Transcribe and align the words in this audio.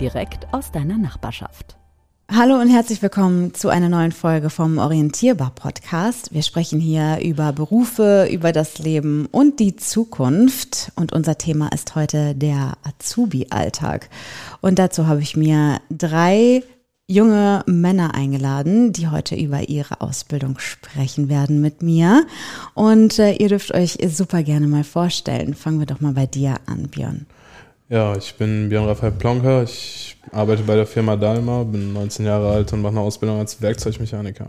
Direkt 0.00 0.46
aus 0.52 0.70
deiner 0.70 0.96
Nachbarschaft. 0.96 1.76
Hallo 2.30 2.60
und 2.60 2.68
herzlich 2.68 3.02
willkommen 3.02 3.52
zu 3.54 3.68
einer 3.68 3.88
neuen 3.88 4.12
Folge 4.12 4.48
vom 4.48 4.78
Orientierbar 4.78 5.50
Podcast. 5.50 6.32
Wir 6.32 6.42
sprechen 6.42 6.78
hier 6.78 7.18
über 7.20 7.52
Berufe, 7.52 8.28
über 8.30 8.52
das 8.52 8.78
Leben 8.78 9.26
und 9.32 9.58
die 9.58 9.74
Zukunft. 9.74 10.92
Und 10.94 11.12
unser 11.12 11.36
Thema 11.36 11.72
ist 11.72 11.96
heute 11.96 12.36
der 12.36 12.74
Azubi-Alltag. 12.84 14.08
Und 14.60 14.78
dazu 14.78 15.08
habe 15.08 15.20
ich 15.20 15.36
mir 15.36 15.80
drei 15.90 16.62
junge 17.08 17.64
Männer 17.66 18.14
eingeladen, 18.14 18.92
die 18.92 19.08
heute 19.08 19.34
über 19.34 19.68
ihre 19.68 20.00
Ausbildung 20.00 20.60
sprechen 20.60 21.28
werden 21.28 21.60
mit 21.60 21.82
mir. 21.82 22.24
Und 22.74 23.18
äh, 23.18 23.32
ihr 23.32 23.48
dürft 23.48 23.74
euch 23.74 23.98
super 24.06 24.44
gerne 24.44 24.68
mal 24.68 24.84
vorstellen. 24.84 25.54
Fangen 25.54 25.80
wir 25.80 25.86
doch 25.86 26.00
mal 26.00 26.12
bei 26.12 26.26
dir 26.26 26.56
an, 26.66 26.88
Björn. 26.88 27.26
Ja, 27.88 28.14
ich 28.16 28.34
bin 28.34 28.68
Björn 28.68 28.84
Raphael 28.84 29.12
Plonker. 29.12 29.62
Ich 29.62 30.16
arbeite 30.30 30.62
bei 30.62 30.76
der 30.76 30.86
Firma 30.86 31.16
Dalma, 31.16 31.62
bin 31.62 31.94
19 31.94 32.26
Jahre 32.26 32.50
alt 32.50 32.72
und 32.72 32.82
mache 32.82 32.92
eine 32.92 33.00
Ausbildung 33.00 33.38
als 33.38 33.62
Werkzeugmechaniker. 33.62 34.48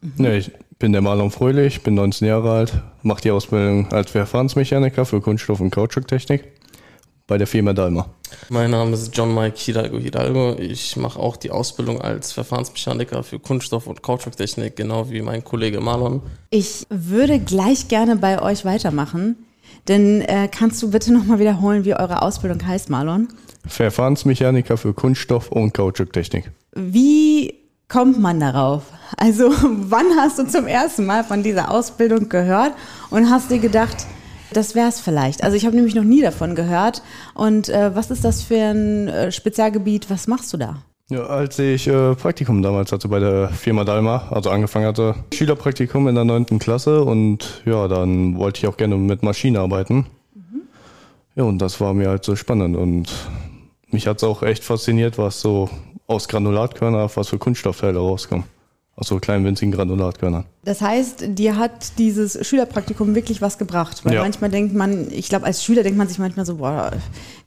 Mhm. 0.00 0.24
Ja, 0.24 0.32
ich 0.32 0.52
bin 0.78 0.92
der 0.92 1.00
Marlon 1.00 1.32
Fröhlich, 1.32 1.82
bin 1.82 1.94
19 1.94 2.28
Jahre 2.28 2.52
alt, 2.52 2.72
mache 3.02 3.22
die 3.22 3.32
Ausbildung 3.32 3.90
als 3.90 4.12
Verfahrensmechaniker 4.12 5.04
für 5.04 5.20
Kunststoff- 5.20 5.60
und 5.60 5.70
Kautschuktechnik 5.70 6.44
bei 7.26 7.36
der 7.36 7.48
Firma 7.48 7.72
Dalma. 7.72 8.08
Mein 8.48 8.70
Name 8.70 8.92
ist 8.92 9.16
John 9.16 9.34
Mike 9.34 9.56
Hidalgo 9.58 9.98
Hidalgo. 9.98 10.56
Ich 10.58 10.96
mache 10.96 11.18
auch 11.18 11.36
die 11.36 11.50
Ausbildung 11.50 12.00
als 12.00 12.32
Verfahrensmechaniker 12.32 13.24
für 13.24 13.40
Kunststoff- 13.40 13.88
und 13.88 14.04
Kautschuktechnik, 14.04 14.76
genau 14.76 15.10
wie 15.10 15.20
mein 15.20 15.42
Kollege 15.42 15.80
Marlon. 15.80 16.22
Ich 16.50 16.86
würde 16.90 17.40
gleich 17.40 17.88
gerne 17.88 18.14
bei 18.14 18.40
euch 18.40 18.64
weitermachen. 18.64 19.36
Denn 19.88 20.20
äh, 20.20 20.48
kannst 20.50 20.82
du 20.82 20.90
bitte 20.90 21.12
nochmal 21.12 21.38
wiederholen, 21.38 21.84
wie 21.84 21.94
eure 21.94 22.22
Ausbildung 22.22 22.64
heißt, 22.66 22.90
Marlon? 22.90 23.28
Verfahrensmechaniker 23.66 24.76
für 24.76 24.92
Kunststoff- 24.92 25.50
und 25.50 25.74
Kautschuktechnik. 25.74 26.50
Wie 26.74 27.54
kommt 27.88 28.18
man 28.20 28.38
darauf? 28.38 28.84
Also 29.16 29.50
wann 29.62 30.06
hast 30.16 30.38
du 30.38 30.46
zum 30.46 30.66
ersten 30.66 31.06
Mal 31.06 31.24
von 31.24 31.42
dieser 31.42 31.70
Ausbildung 31.70 32.28
gehört 32.28 32.74
und 33.10 33.30
hast 33.30 33.50
dir 33.50 33.58
gedacht, 33.58 34.06
das 34.52 34.74
wäre 34.74 34.88
es 34.88 35.00
vielleicht. 35.00 35.42
Also 35.42 35.56
ich 35.56 35.66
habe 35.66 35.76
nämlich 35.76 35.94
noch 35.94 36.04
nie 36.04 36.22
davon 36.22 36.54
gehört. 36.54 37.02
Und 37.34 37.68
äh, 37.68 37.94
was 37.94 38.10
ist 38.10 38.24
das 38.24 38.42
für 38.42 38.58
ein 38.58 39.08
äh, 39.08 39.32
Spezialgebiet? 39.32 40.08
Was 40.10 40.26
machst 40.26 40.52
du 40.52 40.56
da? 40.56 40.82
Ja, 41.10 41.24
als 41.24 41.58
ich 41.58 41.86
äh, 41.86 42.14
Praktikum 42.14 42.62
damals 42.62 42.92
hatte 42.92 43.08
bei 43.08 43.18
der 43.18 43.48
Firma 43.48 43.84
Dalma, 43.84 44.28
also 44.30 44.50
angefangen 44.50 44.86
hatte, 44.86 45.14
Schülerpraktikum 45.32 46.06
in 46.06 46.14
der 46.14 46.24
neunten 46.24 46.58
Klasse 46.58 47.02
und 47.02 47.62
ja, 47.64 47.88
dann 47.88 48.36
wollte 48.36 48.58
ich 48.58 48.66
auch 48.66 48.76
gerne 48.76 48.96
mit 48.96 49.22
Maschinen 49.22 49.56
arbeiten. 49.56 50.06
Mhm. 50.34 50.62
Ja, 51.34 51.44
und 51.44 51.58
das 51.58 51.80
war 51.80 51.94
mir 51.94 52.10
halt 52.10 52.24
so 52.24 52.36
spannend 52.36 52.76
und 52.76 53.08
mich 53.90 54.06
hat 54.06 54.18
es 54.18 54.24
auch 54.24 54.42
echt 54.42 54.64
fasziniert, 54.64 55.16
was 55.16 55.40
so 55.40 55.70
aus 56.06 56.28
Granulatkörner, 56.28 57.10
was 57.14 57.28
für 57.28 57.38
Kunststoffteile 57.38 57.98
rauskommen 57.98 58.44
aus 58.98 59.06
so 59.06 59.18
kleinen 59.20 59.44
winzigen 59.44 59.70
Granulatkörnern. 59.70 60.44
Das 60.64 60.80
heißt, 60.80 61.38
dir 61.38 61.56
hat 61.56 61.98
dieses 61.98 62.44
Schülerpraktikum 62.44 63.14
wirklich 63.14 63.40
was 63.40 63.56
gebracht? 63.56 64.04
Weil 64.04 64.14
ja. 64.14 64.22
manchmal 64.22 64.50
denkt 64.50 64.74
man, 64.74 65.08
ich 65.12 65.28
glaube, 65.28 65.46
als 65.46 65.62
Schüler 65.62 65.84
denkt 65.84 65.96
man 65.96 66.08
sich 66.08 66.18
manchmal 66.18 66.44
so, 66.44 66.56
boah, 66.56 66.90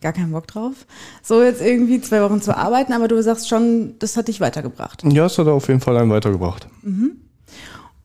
gar 0.01 0.13
keinen 0.13 0.31
Bock 0.31 0.47
drauf, 0.47 0.73
so 1.21 1.43
jetzt 1.43 1.61
irgendwie 1.61 1.99
zwei 1.99 2.21
Wochen 2.21 2.41
zu 2.41 2.55
arbeiten, 2.55 2.93
aber 2.93 3.09
du 3.09 3.21
sagst 3.21 3.49
schon, 3.49 3.95
das 3.99 4.15
hat 4.15 4.29
dich 4.29 4.39
weitergebracht. 4.39 5.03
Ja, 5.03 5.25
es 5.25 5.37
hat 5.37 5.47
auf 5.47 5.67
jeden 5.67 5.81
Fall 5.81 5.97
einen 5.97 6.09
weitergebracht. 6.09 6.67
Mhm. 6.83 7.17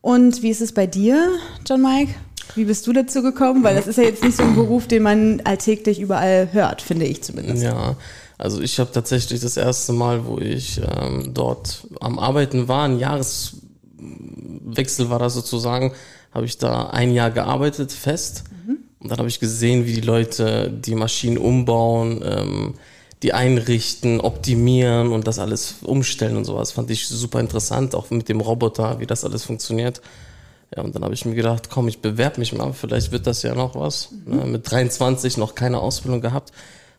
Und 0.01 0.43
wie 0.43 0.51
ist 0.51 0.61
es 0.61 0.73
bei 0.73 0.89
dir, 0.89 1.31
John 1.69 1.83
Mike? 1.83 2.15
Wie 2.57 2.65
bist 2.65 2.85
du 2.87 2.93
dazu 2.93 3.23
gekommen? 3.23 3.63
Weil 3.63 3.77
das 3.77 3.87
ist 3.87 3.97
ja 3.99 4.05
jetzt 4.05 4.25
nicht 4.25 4.37
so 4.37 4.43
ein 4.43 4.55
Beruf, 4.57 4.89
den 4.89 5.03
man 5.05 5.41
alltäglich 5.45 6.01
überall 6.01 6.49
hört, 6.53 6.83
finde 6.83 7.07
ich 7.07 7.23
zumindest. 7.23 7.63
Ja, 7.63 7.97
also 8.39 8.61
ich 8.61 8.79
habe 8.79 8.93
tatsächlich 8.93 9.41
das 9.41 9.57
erste 9.57 9.95
Mal, 9.95 10.27
wo 10.27 10.39
ich 10.39 10.79
ähm, 10.81 11.33
dort 11.33 11.87
am 12.01 12.19
Arbeiten 12.19 12.69
war, 12.69 12.85
ein 12.85 12.99
Jahreswechsel 12.99 15.09
war 15.09 15.19
das 15.19 15.33
sozusagen, 15.35 15.95
habe 16.33 16.45
ich 16.45 16.59
da 16.59 16.89
ein 16.89 17.15
Jahr 17.15 17.31
gearbeitet, 17.31 17.93
fest. 17.93 18.45
Mhm. 18.67 18.77
Und 19.01 19.11
dann 19.11 19.17
habe 19.19 19.29
ich 19.29 19.41
gesehen, 19.41 19.87
wie 19.87 19.95
die 19.95 20.03
Leute 20.03 20.71
die 20.71 20.95
Maschinen 20.95 21.39
umbauen, 21.39 22.23
ähm, 22.25 22.75
die 23.23 23.33
einrichten, 23.33 24.21
optimieren 24.21 25.13
und 25.13 25.27
das 25.27 25.39
alles 25.39 25.77
umstellen 25.83 26.37
und 26.37 26.45
sowas. 26.45 26.73
Fand 26.73 26.91
ich 26.91 27.09
super 27.09 27.41
interessant, 27.41 27.95
auch 27.95 28.11
mit 28.11 28.29
dem 28.29 28.43
Roboter, 28.43 29.01
wie 29.01 29.07
das 29.07 29.25
alles 29.25 29.45
funktioniert. 29.45 30.03
Ja, 30.77 30.83
und 30.83 30.95
dann 30.95 31.05
habe 31.05 31.15
ich 31.15 31.25
mir 31.25 31.35
gedacht, 31.35 31.71
komm, 31.71 31.89
ich 31.89 32.03
bewerbe 32.03 32.41
mich 32.41 32.53
mal, 32.53 32.75
vielleicht 32.75 33.13
wird 33.13 33.27
das 33.27 33.43
ja 33.43 33.55
noch 33.55 33.77
was. 33.77 34.11
Mhm. 34.27 34.37
Ne, 34.37 34.45
mit 34.45 34.71
23 34.71 35.39
noch 35.39 35.55
keine 35.55 35.81
Ausbildung 35.81 36.21
gehabt 36.21 36.53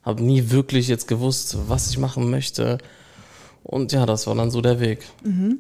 habe 0.07 0.23
nie 0.23 0.49
wirklich 0.49 0.87
jetzt 0.87 1.07
gewusst, 1.07 1.57
was 1.67 1.89
ich 1.89 1.97
machen 1.97 2.29
möchte. 2.29 2.77
Und 3.63 3.91
ja, 3.91 4.05
das 4.05 4.25
war 4.25 4.35
dann 4.35 4.49
so 4.49 4.61
der 4.61 4.79
Weg. 4.79 5.05
Mhm. 5.23 5.59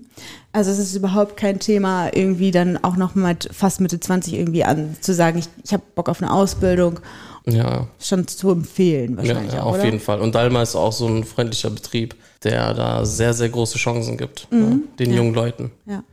Also 0.53 0.71
es 0.71 0.79
ist 0.79 0.95
überhaupt 0.95 1.35
kein 1.35 1.59
Thema, 1.59 2.09
irgendwie 2.13 2.51
dann 2.51 2.81
auch 2.81 2.95
noch 2.95 3.15
mit 3.15 3.49
fast 3.51 3.81
Mitte 3.81 3.99
20 3.99 4.33
irgendwie 4.33 4.63
an 4.63 4.95
zu 5.01 5.13
sagen, 5.13 5.39
ich, 5.39 5.49
ich 5.65 5.73
habe 5.73 5.83
Bock 5.93 6.07
auf 6.07 6.21
eine 6.21 6.31
Ausbildung. 6.31 7.01
Ja. 7.45 7.87
Schon 7.99 8.25
zu 8.27 8.51
empfehlen 8.51 9.17
wahrscheinlich. 9.17 9.53
Ja, 9.53 9.63
auch, 9.63 9.67
auf 9.67 9.75
oder? 9.75 9.85
jeden 9.85 9.99
Fall. 9.99 10.21
Und 10.21 10.35
Dalma 10.35 10.61
ist 10.61 10.75
auch 10.75 10.93
so 10.93 11.07
ein 11.07 11.25
freundlicher 11.25 11.69
Betrieb, 11.69 12.15
der 12.43 12.73
da 12.73 13.05
sehr, 13.05 13.33
sehr 13.33 13.49
große 13.49 13.77
Chancen 13.77 14.17
gibt, 14.17 14.49
mhm. 14.51 14.59
ne, 14.59 14.79
den 14.99 15.11
ja. 15.11 15.17
jungen 15.17 15.33
Leuten. 15.33 15.71
Ja. 15.85 16.03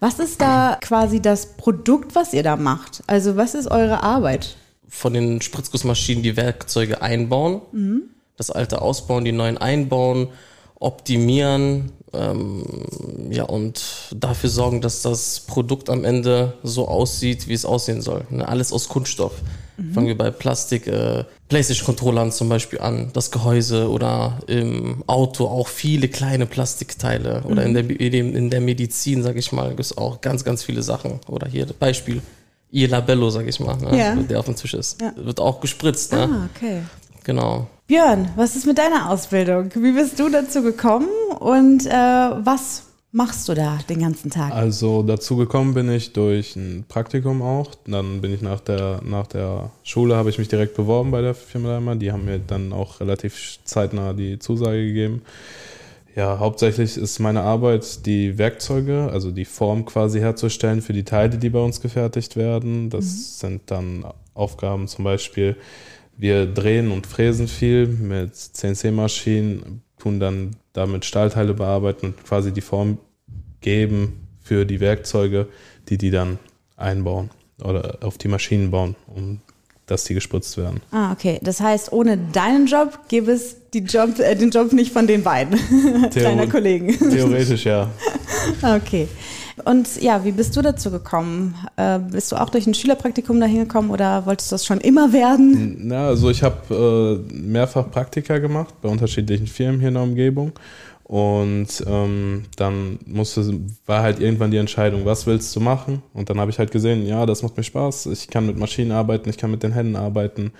Was 0.00 0.18
ist 0.18 0.40
da 0.40 0.76
quasi 0.82 1.22
das 1.22 1.56
Produkt, 1.56 2.14
was 2.14 2.34
ihr 2.34 2.42
da 2.42 2.56
macht? 2.56 3.02
Also 3.06 3.36
was 3.36 3.54
ist 3.54 3.70
eure 3.70 4.02
Arbeit? 4.02 4.56
Von 4.92 5.14
den 5.14 5.40
Spritzgussmaschinen 5.40 6.22
die 6.22 6.36
Werkzeuge 6.36 7.00
einbauen, 7.00 7.62
mhm. 7.72 8.02
das 8.36 8.50
alte 8.50 8.82
ausbauen, 8.82 9.24
die 9.24 9.32
neuen 9.32 9.56
einbauen, 9.56 10.28
optimieren, 10.78 11.92
ähm, 12.12 12.62
ja, 13.30 13.44
und 13.44 13.82
dafür 14.14 14.50
sorgen, 14.50 14.82
dass 14.82 15.00
das 15.00 15.40
Produkt 15.40 15.88
am 15.88 16.04
Ende 16.04 16.52
so 16.62 16.86
aussieht, 16.88 17.48
wie 17.48 17.54
es 17.54 17.64
aussehen 17.64 18.02
soll. 18.02 18.26
Ne? 18.28 18.46
Alles 18.46 18.70
aus 18.70 18.88
Kunststoff. 18.88 19.32
Mhm. 19.78 19.94
Fangen 19.94 20.06
wir 20.08 20.18
bei 20.18 20.30
Plastik, 20.30 20.86
äh, 20.86 21.24
PlayStation-Controllern 21.48 22.30
zum 22.30 22.50
Beispiel 22.50 22.80
an, 22.80 23.10
das 23.14 23.30
Gehäuse 23.30 23.88
oder 23.88 24.40
im 24.46 25.02
Auto 25.06 25.46
auch 25.46 25.68
viele 25.68 26.08
kleine 26.08 26.44
Plastikteile 26.44 27.40
mhm. 27.44 27.50
oder 27.50 27.64
in 27.64 27.72
der, 27.72 27.88
in 27.88 28.50
der 28.50 28.60
Medizin, 28.60 29.22
sag 29.22 29.36
ich 29.36 29.52
mal, 29.52 29.70
gibt 29.70 29.80
es 29.80 29.96
auch 29.96 30.20
ganz, 30.20 30.44
ganz 30.44 30.62
viele 30.62 30.82
Sachen. 30.82 31.20
Oder 31.28 31.48
hier 31.48 31.66
Beispiel 31.78 32.20
ihr 32.72 32.88
Labello, 32.88 33.30
sag 33.30 33.46
ich 33.46 33.60
mal, 33.60 33.76
ne? 33.76 33.96
ja. 33.96 34.14
der 34.16 34.40
auf 34.40 34.46
dem 34.46 34.56
Tisch 34.56 34.74
ist. 34.74 35.00
Ja. 35.00 35.12
Wird 35.14 35.38
auch 35.38 35.60
gespritzt. 35.60 36.12
Ne? 36.12 36.28
Ah, 36.28 36.48
okay. 36.56 36.82
Genau. 37.22 37.68
Björn, 37.86 38.30
was 38.34 38.56
ist 38.56 38.66
mit 38.66 38.78
deiner 38.78 39.10
Ausbildung? 39.10 39.70
Wie 39.76 39.92
bist 39.92 40.18
du 40.18 40.28
dazu 40.28 40.62
gekommen 40.62 41.08
und 41.38 41.86
äh, 41.86 41.90
was 41.90 42.84
machst 43.12 43.48
du 43.48 43.54
da 43.54 43.78
den 43.88 44.00
ganzen 44.00 44.30
Tag? 44.30 44.52
Also 44.52 45.02
dazu 45.02 45.36
gekommen 45.36 45.74
bin 45.74 45.90
ich 45.90 46.14
durch 46.14 46.56
ein 46.56 46.84
Praktikum 46.88 47.42
auch. 47.42 47.74
Dann 47.86 48.22
bin 48.22 48.32
ich 48.32 48.40
nach 48.40 48.60
der, 48.60 49.00
nach 49.04 49.26
der 49.26 49.70
Schule, 49.84 50.16
habe 50.16 50.30
ich 50.30 50.38
mich 50.38 50.48
direkt 50.48 50.74
beworben 50.74 51.10
bei 51.10 51.20
der 51.20 51.34
Firma 51.34 51.68
Daimler. 51.68 51.96
Die 51.96 52.10
haben 52.10 52.24
mir 52.24 52.38
dann 52.38 52.72
auch 52.72 53.00
relativ 53.00 53.58
zeitnah 53.64 54.14
die 54.14 54.38
Zusage 54.38 54.86
gegeben. 54.86 55.22
Ja, 56.14 56.38
hauptsächlich 56.38 56.98
ist 56.98 57.18
meine 57.20 57.40
Arbeit, 57.40 58.04
die 58.04 58.36
Werkzeuge, 58.36 59.08
also 59.10 59.30
die 59.30 59.46
Form 59.46 59.86
quasi 59.86 60.20
herzustellen 60.20 60.82
für 60.82 60.92
die 60.92 61.04
Teile, 61.04 61.38
die 61.38 61.48
bei 61.48 61.60
uns 61.60 61.80
gefertigt 61.80 62.36
werden. 62.36 62.90
Das 62.90 63.04
mhm. 63.04 63.18
sind 63.48 63.62
dann 63.70 64.04
Aufgaben 64.34 64.88
zum 64.88 65.04
Beispiel, 65.04 65.56
wir 66.16 66.46
drehen 66.46 66.90
und 66.90 67.06
fräsen 67.06 67.48
viel 67.48 67.86
mit 67.86 68.34
CNC-Maschinen, 68.36 69.82
tun 69.98 70.20
dann 70.20 70.56
damit 70.74 71.04
Stahlteile 71.04 71.54
bearbeiten 71.54 72.06
und 72.06 72.24
quasi 72.24 72.52
die 72.52 72.60
Form 72.60 72.98
geben 73.60 74.28
für 74.40 74.66
die 74.66 74.80
Werkzeuge, 74.80 75.48
die 75.88 75.96
die 75.96 76.10
dann 76.10 76.38
einbauen 76.76 77.30
oder 77.62 77.98
auf 78.02 78.18
die 78.18 78.28
Maschinen 78.28 78.70
bauen, 78.70 78.96
um 79.06 79.40
dass 79.86 80.04
die 80.04 80.14
gespritzt 80.14 80.56
werden. 80.56 80.80
Ah, 80.90 81.12
okay. 81.12 81.38
Das 81.42 81.60
heißt, 81.60 81.92
ohne 81.92 82.16
deinen 82.16 82.66
Job 82.66 82.98
gäbe 83.08 83.32
es 83.32 83.56
Job, 83.74 84.18
äh, 84.18 84.34
den 84.36 84.50
Job 84.50 84.72
nicht 84.72 84.92
von 84.92 85.06
den 85.06 85.22
beiden, 85.22 85.58
Theor 86.10 86.30
deiner 86.30 86.46
Kollegen. 86.46 86.96
Theoretisch, 86.98 87.64
ja. 87.64 87.88
okay. 88.76 89.08
Und 89.64 90.00
ja, 90.00 90.24
wie 90.24 90.32
bist 90.32 90.56
du 90.56 90.62
dazu 90.62 90.90
gekommen? 90.90 91.54
Äh, 91.76 91.98
bist 91.98 92.32
du 92.32 92.36
auch 92.36 92.50
durch 92.50 92.66
ein 92.66 92.74
Schülerpraktikum 92.74 93.38
dahin 93.40 93.60
gekommen 93.60 93.90
oder 93.90 94.26
wolltest 94.26 94.50
du 94.50 94.54
das 94.54 94.64
schon 94.64 94.80
immer 94.80 95.12
werden? 95.12 95.76
Na, 95.88 96.08
also 96.08 96.30
ich 96.30 96.42
habe 96.42 97.22
äh, 97.30 97.34
mehrfach 97.34 97.90
Praktika 97.90 98.38
gemacht 98.38 98.74
bei 98.80 98.88
unterschiedlichen 98.88 99.46
Firmen 99.46 99.80
hier 99.80 99.88
in 99.88 99.94
der 99.94 100.02
Umgebung. 100.02 100.52
Und 101.12 101.84
ähm, 101.86 102.44
dann 102.56 102.98
musste, 103.04 103.60
war 103.84 104.02
halt 104.02 104.18
irgendwann 104.18 104.50
die 104.50 104.56
Entscheidung, 104.56 105.04
was 105.04 105.26
willst 105.26 105.54
du 105.54 105.60
machen? 105.60 106.02
Und 106.14 106.30
dann 106.30 106.40
habe 106.40 106.50
ich 106.50 106.58
halt 106.58 106.70
gesehen, 106.70 107.06
ja, 107.06 107.26
das 107.26 107.42
macht 107.42 107.54
mir 107.54 107.64
Spaß. 107.64 108.06
Ich 108.06 108.28
kann 108.28 108.46
mit 108.46 108.56
Maschinen 108.56 108.92
arbeiten, 108.92 109.28
ich 109.28 109.36
kann 109.36 109.50
mit 109.50 109.62
den 109.62 109.72
Händen 109.72 109.96
arbeiten 109.96 110.52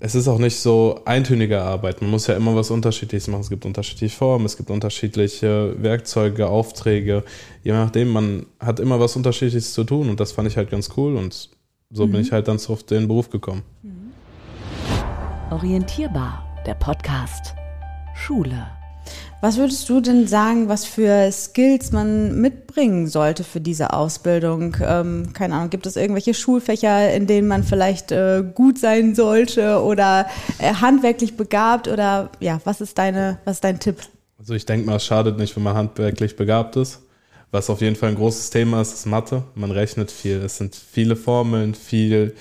es 0.00 0.14
ist 0.14 0.28
auch 0.28 0.38
nicht 0.38 0.56
so 0.56 1.00
eintönige 1.04 1.60
Arbeit. 1.60 2.00
Man 2.02 2.10
muss 2.10 2.28
ja 2.28 2.36
immer 2.36 2.54
was 2.54 2.70
Unterschiedliches 2.70 3.26
machen. 3.28 3.40
Es 3.40 3.50
gibt 3.50 3.66
unterschiedliche 3.66 4.16
Formen, 4.16 4.46
es 4.46 4.56
gibt 4.56 4.70
unterschiedliche 4.70 5.74
Werkzeuge, 5.78 6.48
Aufträge. 6.48 7.24
Je 7.64 7.72
nachdem, 7.72 8.08
man 8.08 8.46
hat 8.60 8.78
immer 8.80 9.00
was 9.00 9.16
Unterschiedliches 9.16 9.72
zu 9.72 9.84
tun 9.84 10.08
und 10.08 10.20
das 10.20 10.32
fand 10.32 10.48
ich 10.48 10.56
halt 10.56 10.70
ganz 10.70 10.90
cool 10.96 11.16
und 11.16 11.50
so 11.90 12.06
mhm. 12.06 12.12
bin 12.12 12.20
ich 12.20 12.32
halt 12.32 12.46
dann 12.48 12.60
auf 12.68 12.82
den 12.84 13.08
Beruf 13.08 13.30
gekommen. 13.30 13.62
Mhm. 13.82 14.12
Orientierbar, 15.50 16.44
der 16.64 16.74
Podcast. 16.74 17.54
Schule. 18.14 18.77
Was 19.40 19.56
würdest 19.56 19.88
du 19.88 20.00
denn 20.00 20.26
sagen, 20.26 20.68
was 20.68 20.84
für 20.84 21.30
Skills 21.30 21.92
man 21.92 22.40
mitbringen 22.40 23.06
sollte 23.06 23.44
für 23.44 23.60
diese 23.60 23.92
Ausbildung? 23.92 24.76
Ähm, 24.84 25.32
keine 25.32 25.54
Ahnung, 25.54 25.70
gibt 25.70 25.86
es 25.86 25.94
irgendwelche 25.94 26.34
Schulfächer, 26.34 27.14
in 27.14 27.28
denen 27.28 27.46
man 27.46 27.62
vielleicht 27.62 28.10
äh, 28.10 28.42
gut 28.52 28.78
sein 28.78 29.14
sollte 29.14 29.80
oder 29.80 30.26
äh, 30.58 30.74
handwerklich 30.74 31.36
begabt 31.36 31.86
oder 31.86 32.30
ja, 32.40 32.60
was 32.64 32.80
ist 32.80 32.98
deine, 32.98 33.38
was 33.44 33.58
ist 33.58 33.64
dein 33.64 33.78
Tipp? 33.78 33.98
Also 34.40 34.54
ich 34.54 34.66
denke 34.66 34.86
mal, 34.86 34.96
es 34.96 35.04
schadet 35.04 35.38
nicht, 35.38 35.54
wenn 35.54 35.62
man 35.62 35.76
handwerklich 35.76 36.34
begabt 36.34 36.74
ist. 36.74 37.00
Was 37.52 37.70
auf 37.70 37.80
jeden 37.80 37.94
Fall 37.94 38.08
ein 38.08 38.16
großes 38.16 38.50
Thema 38.50 38.80
ist, 38.80 38.92
ist 38.92 39.06
Mathe. 39.06 39.44
Man 39.54 39.70
rechnet 39.70 40.10
viel. 40.10 40.38
Es 40.38 40.56
sind 40.56 40.74
viele 40.74 41.14
Formeln, 41.14 41.74
viel 41.74 42.34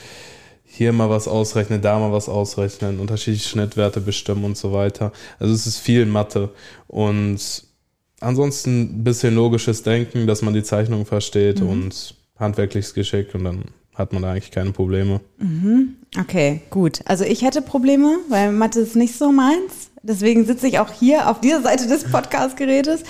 hier 0.70 0.94
mal 0.94 1.10
was 1.10 1.28
ausrechnen, 1.28 1.82
da 1.82 1.98
mal 1.98 2.12
was 2.12 2.30
ausrechnen, 2.30 3.00
unterschiedliche 3.00 3.50
Schnittwerte 3.50 4.00
bestimmen 4.00 4.44
und 4.44 4.58
so 4.58 4.74
weiter. 4.74 5.12
Also 5.40 5.54
es 5.54 5.66
ist 5.66 5.80
viel 5.80 6.06
Mathe. 6.06 6.50
Und 6.88 7.64
ansonsten 8.20 8.82
ein 8.82 9.04
bisschen 9.04 9.34
logisches 9.34 9.82
Denken, 9.82 10.28
dass 10.28 10.42
man 10.42 10.54
die 10.54 10.64
Zeichnung 10.64 11.06
versteht 11.06 11.62
mhm. 11.62 11.70
und 11.70 12.16
handwerkliches 12.38 12.94
Geschick 12.94 13.34
und 13.34 13.46
dann 13.46 13.64
hat 13.96 14.14
man 14.14 14.22
da 14.22 14.32
eigentlich 14.32 14.52
keine 14.52 14.72
Probleme. 14.72 15.22
Mhm. 15.40 15.96
Okay, 16.20 16.62
gut. 16.70 17.02
Also 17.06 17.24
ich 17.24 17.42
hätte 17.42 17.62
Probleme, 17.64 18.18
weil 18.30 18.52
Mathe 18.52 18.82
ist 18.82 18.96
nicht 18.96 19.16
so 19.16 19.32
meins. 19.32 19.90
Deswegen 20.08 20.46
sitze 20.46 20.68
ich 20.68 20.80
auch 20.80 20.90
hier 20.90 21.30
auf 21.30 21.42
dieser 21.42 21.62
Seite 21.62 21.88
des 21.88 22.10
Podcast-Gerätes. 22.10 23.04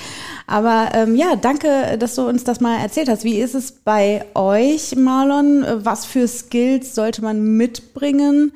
Aber 0.47 0.89
ähm, 0.93 1.15
ja, 1.15 1.35
danke, 1.35 1.97
dass 1.99 2.15
du 2.15 2.27
uns 2.27 2.43
das 2.43 2.59
mal 2.59 2.79
erzählt 2.79 3.07
hast. 3.07 3.23
Wie 3.23 3.39
ist 3.39 3.53
es 3.53 3.71
bei 3.71 4.25
euch, 4.33 4.95
Marlon? 4.95 5.63
Was 5.83 6.05
für 6.05 6.27
Skills 6.27 6.95
sollte 6.95 7.21
man 7.21 7.55
mitbringen? 7.55 8.51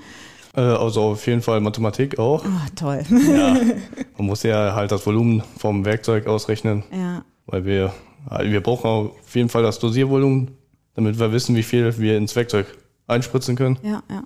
Äh, 0.56 0.62
also 0.62 1.02
auf 1.02 1.28
jeden 1.28 1.44
Fall 1.44 1.62
Mathematik 1.62 2.18
auch. 2.18 2.44
Oh, 2.44 2.70
toll. 2.76 3.04
Ja, 3.10 3.58
man 4.18 4.26
muss 4.26 4.42
ja 4.42 4.74
halt 4.74 4.92
das 4.92 5.06
Volumen 5.06 5.44
vom 5.60 5.86
Werkzeug 5.86 6.26
ausrechnen. 6.26 6.84
Ja. 6.92 7.24
Weil 7.46 7.66
wir, 7.66 7.94
wir 8.42 8.62
brauchen 8.62 8.88
auf 8.88 9.36
jeden 9.36 9.50
Fall 9.50 9.62
das 9.62 9.78
Dosiervolumen, 9.78 10.52
damit 10.96 11.20
wir 11.20 11.32
wissen, 11.32 11.56
wie 11.56 11.64
viel 11.64 11.96
wir 12.00 12.18
ins 12.18 12.36
Werkzeug 12.36 12.66
einspritzen 13.08 13.56
können. 13.56 13.78
Ja, 13.84 14.02
ja. 14.10 14.24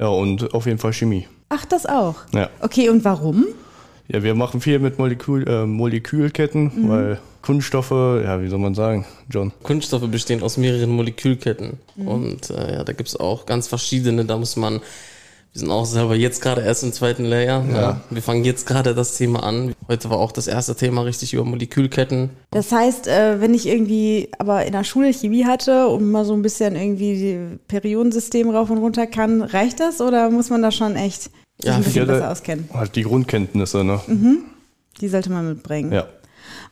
Ja, 0.00 0.08
und 0.08 0.54
auf 0.54 0.66
jeden 0.66 0.78
Fall 0.78 0.92
Chemie. 0.92 1.28
Ach, 1.54 1.64
das 1.64 1.86
auch? 1.86 2.16
Ja. 2.32 2.50
Okay, 2.60 2.88
und 2.88 3.04
warum? 3.04 3.46
Ja, 4.08 4.22
wir 4.22 4.34
machen 4.34 4.60
viel 4.60 4.78
mit 4.80 4.98
Molekül, 4.98 5.46
äh, 5.48 5.66
Molekülketten, 5.66 6.64
mhm. 6.74 6.88
weil 6.88 7.18
Kunststoffe, 7.42 7.90
ja, 7.90 8.42
wie 8.42 8.48
soll 8.48 8.58
man 8.58 8.74
sagen, 8.74 9.06
John? 9.30 9.52
Kunststoffe 9.62 10.08
bestehen 10.10 10.42
aus 10.42 10.56
mehreren 10.56 10.90
Molekülketten. 10.90 11.78
Mhm. 11.96 12.08
Und 12.08 12.50
äh, 12.50 12.74
ja, 12.74 12.84
da 12.84 12.92
gibt's 12.92 13.16
auch 13.16 13.46
ganz 13.46 13.68
verschiedene. 13.68 14.24
Da 14.24 14.36
muss 14.36 14.56
man 14.56 14.80
wir 15.54 15.60
sind 15.60 15.70
auch 15.70 15.86
selber 15.86 16.16
jetzt 16.16 16.42
gerade 16.42 16.62
erst 16.62 16.82
im 16.82 16.92
zweiten 16.92 17.24
Layer. 17.24 17.64
Ja. 17.70 17.80
ja. 17.80 18.00
Wir 18.10 18.22
fangen 18.22 18.44
jetzt 18.44 18.66
gerade 18.66 18.92
das 18.92 19.16
Thema 19.16 19.44
an. 19.44 19.72
Heute 19.86 20.10
war 20.10 20.18
auch 20.18 20.32
das 20.32 20.48
erste 20.48 20.74
Thema 20.74 21.02
richtig 21.02 21.32
über 21.32 21.44
Molekülketten. 21.44 22.30
Das 22.50 22.72
heißt, 22.72 23.06
äh, 23.06 23.40
wenn 23.40 23.54
ich 23.54 23.68
irgendwie 23.68 24.30
aber 24.36 24.66
in 24.66 24.72
der 24.72 24.82
Schule 24.82 25.12
Chemie 25.12 25.44
hatte 25.44 25.86
und 25.86 26.10
mal 26.10 26.24
so 26.24 26.32
ein 26.32 26.42
bisschen 26.42 26.74
irgendwie 26.74 27.14
die 27.14 27.58
Periodensystem 27.68 28.50
rauf 28.50 28.68
und 28.68 28.78
runter 28.78 29.06
kann, 29.06 29.42
reicht 29.42 29.78
das 29.78 30.00
oder 30.00 30.28
muss 30.28 30.50
man 30.50 30.60
da 30.60 30.72
schon 30.72 30.96
echt 30.96 31.30
ja, 31.62 31.76
ein 31.76 31.84
bisschen 31.84 32.08
besser 32.08 32.32
auskennen? 32.32 32.68
Halt 32.74 32.96
die 32.96 33.04
Grundkenntnisse, 33.04 33.84
ne? 33.84 34.00
Mhm. 34.08 34.38
Die 35.00 35.08
sollte 35.08 35.30
man 35.30 35.48
mitbringen. 35.48 35.92
Ja. 35.92 36.08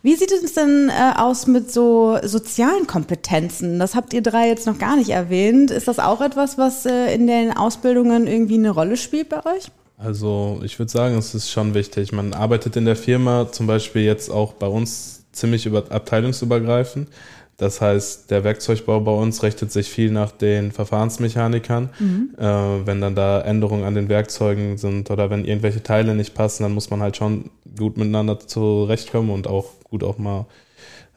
Wie 0.02 0.16
sieht 0.16 0.32
es 0.32 0.54
denn 0.54 0.88
äh, 0.88 1.12
aus 1.16 1.46
mit 1.46 1.70
so 1.70 2.18
sozialen 2.24 2.88
Kompetenzen? 2.88 3.78
Das 3.78 3.94
habt 3.94 4.12
ihr 4.12 4.22
drei 4.22 4.48
jetzt 4.48 4.66
noch 4.66 4.78
gar 4.78 4.96
nicht 4.96 5.10
erwähnt. 5.10 5.70
Ist 5.70 5.86
das 5.86 6.00
auch 6.00 6.20
etwas, 6.20 6.58
was 6.58 6.86
äh, 6.86 7.14
in 7.14 7.28
den 7.28 7.56
Ausbildungen 7.56 8.26
irgendwie 8.26 8.54
eine 8.54 8.70
Rolle 8.70 8.96
spielt 8.96 9.28
bei 9.28 9.38
euch? 9.46 9.70
Also 9.96 10.60
ich 10.64 10.76
würde 10.80 10.90
sagen, 10.90 11.16
es 11.16 11.34
ist 11.36 11.50
schon 11.50 11.74
wichtig. 11.74 12.10
Man 12.10 12.34
arbeitet 12.34 12.74
in 12.76 12.84
der 12.84 12.96
Firma 12.96 13.52
zum 13.52 13.68
Beispiel 13.68 14.02
jetzt 14.02 14.28
auch 14.28 14.54
bei 14.54 14.66
uns 14.66 15.24
ziemlich 15.30 15.66
über, 15.66 15.84
abteilungsübergreifend. 15.88 17.08
Das 17.56 17.80
heißt, 17.80 18.28
der 18.32 18.42
Werkzeugbau 18.42 19.00
bei 19.00 19.12
uns 19.12 19.44
richtet 19.44 19.70
sich 19.70 19.88
viel 19.88 20.10
nach 20.10 20.32
den 20.32 20.72
Verfahrensmechanikern. 20.72 21.90
Mhm. 22.00 22.30
Äh, 22.36 22.86
wenn 22.86 23.00
dann 23.00 23.14
da 23.14 23.40
Änderungen 23.42 23.84
an 23.84 23.94
den 23.94 24.08
Werkzeugen 24.08 24.78
sind 24.78 25.12
oder 25.12 25.30
wenn 25.30 25.44
irgendwelche 25.44 25.80
Teile 25.80 26.16
nicht 26.16 26.34
passen, 26.34 26.64
dann 26.64 26.74
muss 26.74 26.90
man 26.90 27.02
halt 27.02 27.16
schon 27.16 27.50
gut 27.78 27.96
miteinander 27.96 28.40
zurechtkommen 28.40 29.30
und 29.30 29.46
auch 29.46 29.66
gut 29.92 30.02
auch 30.02 30.18
mal 30.18 30.46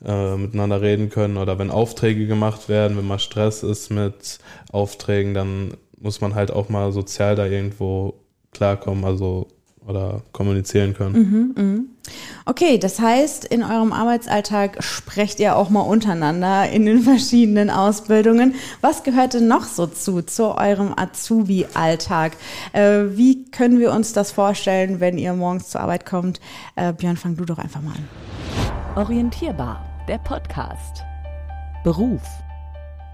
äh, 0.05 0.35
miteinander 0.35 0.81
reden 0.81 1.09
können. 1.09 1.37
Oder 1.37 1.57
wenn 1.57 1.71
Aufträge 1.71 2.27
gemacht 2.27 2.69
werden, 2.69 2.97
wenn 2.97 3.07
mal 3.07 3.19
Stress 3.19 3.63
ist 3.63 3.89
mit 3.89 4.39
Aufträgen, 4.71 5.33
dann 5.33 5.75
muss 5.99 6.21
man 6.21 6.35
halt 6.35 6.51
auch 6.51 6.69
mal 6.69 6.91
sozial 6.91 7.35
da 7.35 7.45
irgendwo 7.45 8.13
klarkommen. 8.51 9.05
Also 9.05 9.47
oder 9.87 10.21
kommunizieren 10.31 10.93
können. 10.93 11.53
Mhm, 11.55 11.63
mh. 11.63 11.81
Okay, 12.45 12.77
das 12.77 12.99
heißt, 12.99 13.45
in 13.45 13.63
eurem 13.63 13.91
Arbeitsalltag 13.91 14.83
sprecht 14.83 15.39
ihr 15.39 15.55
auch 15.55 15.69
mal 15.69 15.81
untereinander 15.81 16.69
in 16.69 16.85
den 16.85 17.01
verschiedenen 17.01 17.69
Ausbildungen. 17.69 18.55
Was 18.81 19.03
gehört 19.03 19.33
denn 19.33 19.47
noch 19.47 19.63
so 19.63 19.87
zu, 19.87 20.21
zu 20.21 20.55
eurem 20.55 20.93
Azubi-Alltag? 20.95 22.33
Äh, 22.73 23.03
wie 23.11 23.45
können 23.45 23.79
wir 23.79 23.91
uns 23.91 24.13
das 24.13 24.31
vorstellen, 24.31 24.99
wenn 24.99 25.17
ihr 25.17 25.33
morgens 25.33 25.69
zur 25.69 25.81
Arbeit 25.81 26.05
kommt? 26.05 26.39
Äh, 26.75 26.93
Björn, 26.93 27.17
fang 27.17 27.35
du 27.35 27.45
doch 27.45 27.57
einfach 27.57 27.81
mal 27.81 27.93
an. 27.93 28.07
Orientierbar, 28.95 29.83
der 30.07 30.19
Podcast. 30.19 31.03
Beruf. 31.83 32.21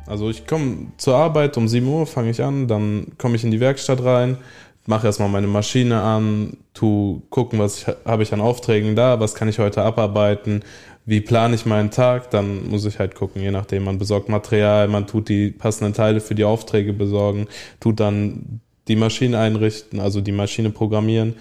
Also 0.07 0.29
ich 0.29 0.47
komme 0.47 0.87
zur 0.97 1.15
Arbeit, 1.15 1.57
um 1.57 1.67
7 1.67 1.87
Uhr 1.87 2.05
fange 2.05 2.31
ich 2.31 2.43
an, 2.43 2.67
dann 2.67 3.13
komme 3.17 3.35
ich 3.35 3.43
in 3.43 3.51
die 3.51 3.59
Werkstatt 3.59 4.03
rein, 4.03 4.37
mache 4.85 5.07
erstmal 5.07 5.29
meine 5.29 5.47
Maschine 5.47 6.01
an, 6.01 6.57
tu 6.73 7.21
gucken, 7.29 7.59
was 7.59 7.85
habe 8.05 8.23
ich 8.23 8.33
an 8.33 8.41
Aufträgen 8.41 8.95
da, 8.95 9.19
was 9.19 9.35
kann 9.35 9.47
ich 9.47 9.59
heute 9.59 9.83
abarbeiten, 9.83 10.63
wie 11.05 11.21
plane 11.21 11.55
ich 11.55 11.65
meinen 11.65 11.91
Tag, 11.91 12.29
dann 12.31 12.69
muss 12.69 12.85
ich 12.85 12.99
halt 12.99 13.15
gucken, 13.15 13.41
je 13.41 13.51
nachdem, 13.51 13.83
man 13.83 13.97
besorgt 13.97 14.29
Material, 14.29 14.87
man 14.87 15.07
tut 15.07 15.29
die 15.29 15.51
passenden 15.51 15.93
Teile 15.93 16.21
für 16.21 16.35
die 16.35 16.43
Aufträge 16.43 16.93
besorgen, 16.93 17.47
tut 17.79 17.99
dann 17.99 18.61
die 18.87 18.95
Maschine 18.95 19.39
einrichten, 19.39 19.99
also 19.99 20.21
die 20.21 20.31
Maschine 20.31 20.69
programmieren. 20.69 21.35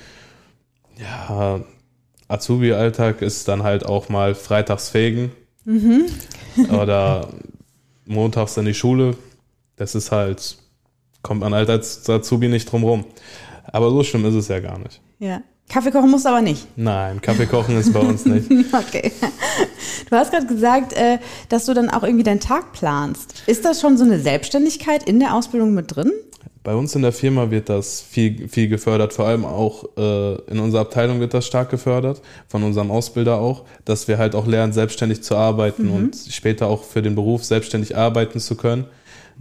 Ja, 0.99 1.61
Azubi-Alltag 2.29 3.23
ist 3.23 3.49
dann 3.49 3.63
halt 3.63 3.85
auch 3.85 4.09
mal 4.09 4.35
freitags 4.35 4.89
fegen 4.89 5.33
mhm. 5.65 6.07
oder 6.71 7.29
montags 8.07 8.57
in 8.57 8.67
die 8.67 8.75
Schule. 8.75 9.17
Das 9.77 9.95
ist 9.95 10.13
halt 10.13 10.59
kommt 11.23 11.41
man 11.41 11.55
halt 11.55 11.71
als 11.71 12.09
Azubi 12.09 12.49
nicht 12.49 12.71
drum 12.71 12.85
rum. 12.85 13.05
Aber 13.73 13.91
so 13.91 14.03
schlimm 14.03 14.25
ist 14.25 14.35
es 14.35 14.49
ja 14.49 14.61
gar 14.61 14.79
nicht. 14.79 15.01
Ja. 15.19 15.43
Kaffee 15.69 15.93
kochen 15.93 16.11
musst 16.11 16.25
du 16.25 16.31
aber 16.31 16.43
nicht. 16.43 16.67
Nein, 16.77 17.21
Kaffee 17.23 17.47
kochen 17.47 17.77
ist 17.77 17.93
bei 17.93 18.01
uns 18.01 18.27
nicht. 18.27 18.51
okay. 18.73 19.13
Du 20.11 20.17
hast 20.17 20.33
gerade 20.33 20.47
gesagt, 20.47 20.93
äh, 20.95 21.19
dass 21.49 21.67
du 21.67 21.75
dann 21.75 21.89
auch 21.91 22.03
irgendwie 22.03 22.25
deinen 22.25 22.41
Tag 22.41 22.73
planst. 22.73 23.45
Ist 23.47 23.65
das 23.65 23.81
schon 23.81 23.97
so 23.97 24.03
eine 24.03 24.19
Selbstständigkeit 24.19 25.05
in 25.05 25.21
der 25.21 25.35
Ausbildung 25.35 25.73
mit 25.73 25.95
drin? 25.95 26.11
Bei 26.65 26.75
uns 26.75 26.95
in 26.97 27.03
der 27.03 27.13
Firma 27.13 27.51
wird 27.51 27.69
das 27.69 28.01
viel, 28.03 28.49
viel 28.49 28.69
gefördert, 28.69 29.13
vor 29.13 29.27
allem 29.27 29.45
auch 29.45 29.85
äh, 29.97 30.35
in 30.51 30.59
unserer 30.59 30.83
Abteilung 30.83 31.21
wird 31.21 31.33
das 31.33 31.47
stark 31.47 31.71
gefördert, 31.71 32.21
von 32.49 32.65
unserem 32.65 32.91
Ausbilder 32.91 33.39
auch, 33.39 33.65
dass 33.85 34.09
wir 34.09 34.19
halt 34.19 34.35
auch 34.35 34.47
lernen, 34.47 34.73
selbstständig 34.73 35.23
zu 35.23 35.37
arbeiten 35.37 35.87
mhm. 35.87 35.95
und 35.95 36.17
später 36.31 36.67
auch 36.67 36.83
für 36.83 37.01
den 37.01 37.15
Beruf 37.15 37.45
selbstständig 37.45 37.97
arbeiten 37.97 38.41
zu 38.41 38.57
können 38.57 38.87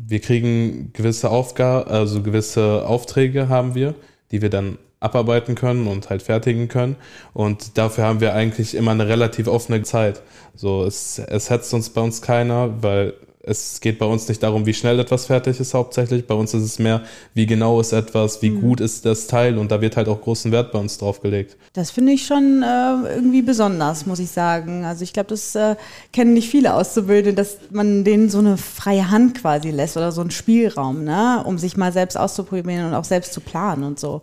wir 0.07 0.19
kriegen 0.19 0.91
gewisse 0.93 1.29
Aufgaben, 1.29 1.89
also 1.89 2.21
gewisse 2.21 2.85
Aufträge 2.85 3.49
haben 3.49 3.75
wir, 3.75 3.95
die 4.31 4.41
wir 4.41 4.49
dann 4.49 4.77
abarbeiten 4.99 5.55
können 5.55 5.87
und 5.87 6.09
halt 6.09 6.21
fertigen 6.21 6.67
können. 6.67 6.95
Und 7.33 7.77
dafür 7.77 8.03
haben 8.05 8.19
wir 8.19 8.33
eigentlich 8.33 8.75
immer 8.75 8.91
eine 8.91 9.07
relativ 9.07 9.47
offene 9.47 9.83
Zeit. 9.83 10.21
So, 10.55 10.83
es, 10.83 11.19
es 11.19 11.49
hetzt 11.49 11.73
uns 11.73 11.89
bei 11.89 12.01
uns 12.01 12.21
keiner, 12.21 12.81
weil 12.81 13.13
es 13.49 13.81
geht 13.81 13.97
bei 13.97 14.05
uns 14.05 14.27
nicht 14.27 14.43
darum, 14.43 14.65
wie 14.65 14.73
schnell 14.73 14.99
etwas 14.99 15.25
fertig 15.25 15.59
ist 15.59 15.73
hauptsächlich. 15.73 16.27
Bei 16.27 16.35
uns 16.35 16.53
ist 16.53 16.63
es 16.63 16.77
mehr, 16.77 17.01
wie 17.33 17.47
genau 17.47 17.79
ist 17.79 17.93
etwas, 17.93 18.41
wie 18.43 18.51
mhm. 18.51 18.61
gut 18.61 18.79
ist 18.79 19.05
das 19.05 19.25
Teil 19.25 19.57
und 19.57 19.71
da 19.71 19.81
wird 19.81 19.97
halt 19.97 20.07
auch 20.07 20.21
großen 20.21 20.51
Wert 20.51 20.71
bei 20.71 20.77
uns 20.77 20.99
drauf 20.99 21.21
gelegt. 21.21 21.57
Das 21.73 21.89
finde 21.89 22.11
ich 22.11 22.27
schon 22.27 22.61
äh, 22.61 23.15
irgendwie 23.15 23.41
besonders, 23.41 24.05
muss 24.05 24.19
ich 24.19 24.29
sagen. 24.29 24.85
Also 24.85 25.03
ich 25.03 25.13
glaube, 25.13 25.29
das 25.29 25.55
äh, 25.55 25.75
kennen 26.13 26.33
nicht 26.33 26.49
viele 26.49 26.75
Auszubildende, 26.75 27.33
dass 27.33 27.57
man 27.71 28.03
denen 28.03 28.29
so 28.29 28.37
eine 28.37 28.57
freie 28.57 29.09
Hand 29.09 29.41
quasi 29.41 29.71
lässt 29.71 29.97
oder 29.97 30.11
so 30.11 30.21
einen 30.21 30.31
Spielraum, 30.31 31.03
ne? 31.03 31.43
um 31.43 31.57
sich 31.57 31.75
mal 31.75 31.91
selbst 31.91 32.17
auszuprobieren 32.17 32.85
und 32.85 32.93
auch 32.93 33.03
selbst 33.03 33.33
zu 33.33 33.41
planen 33.41 33.83
und 33.83 33.99
so. 33.99 34.21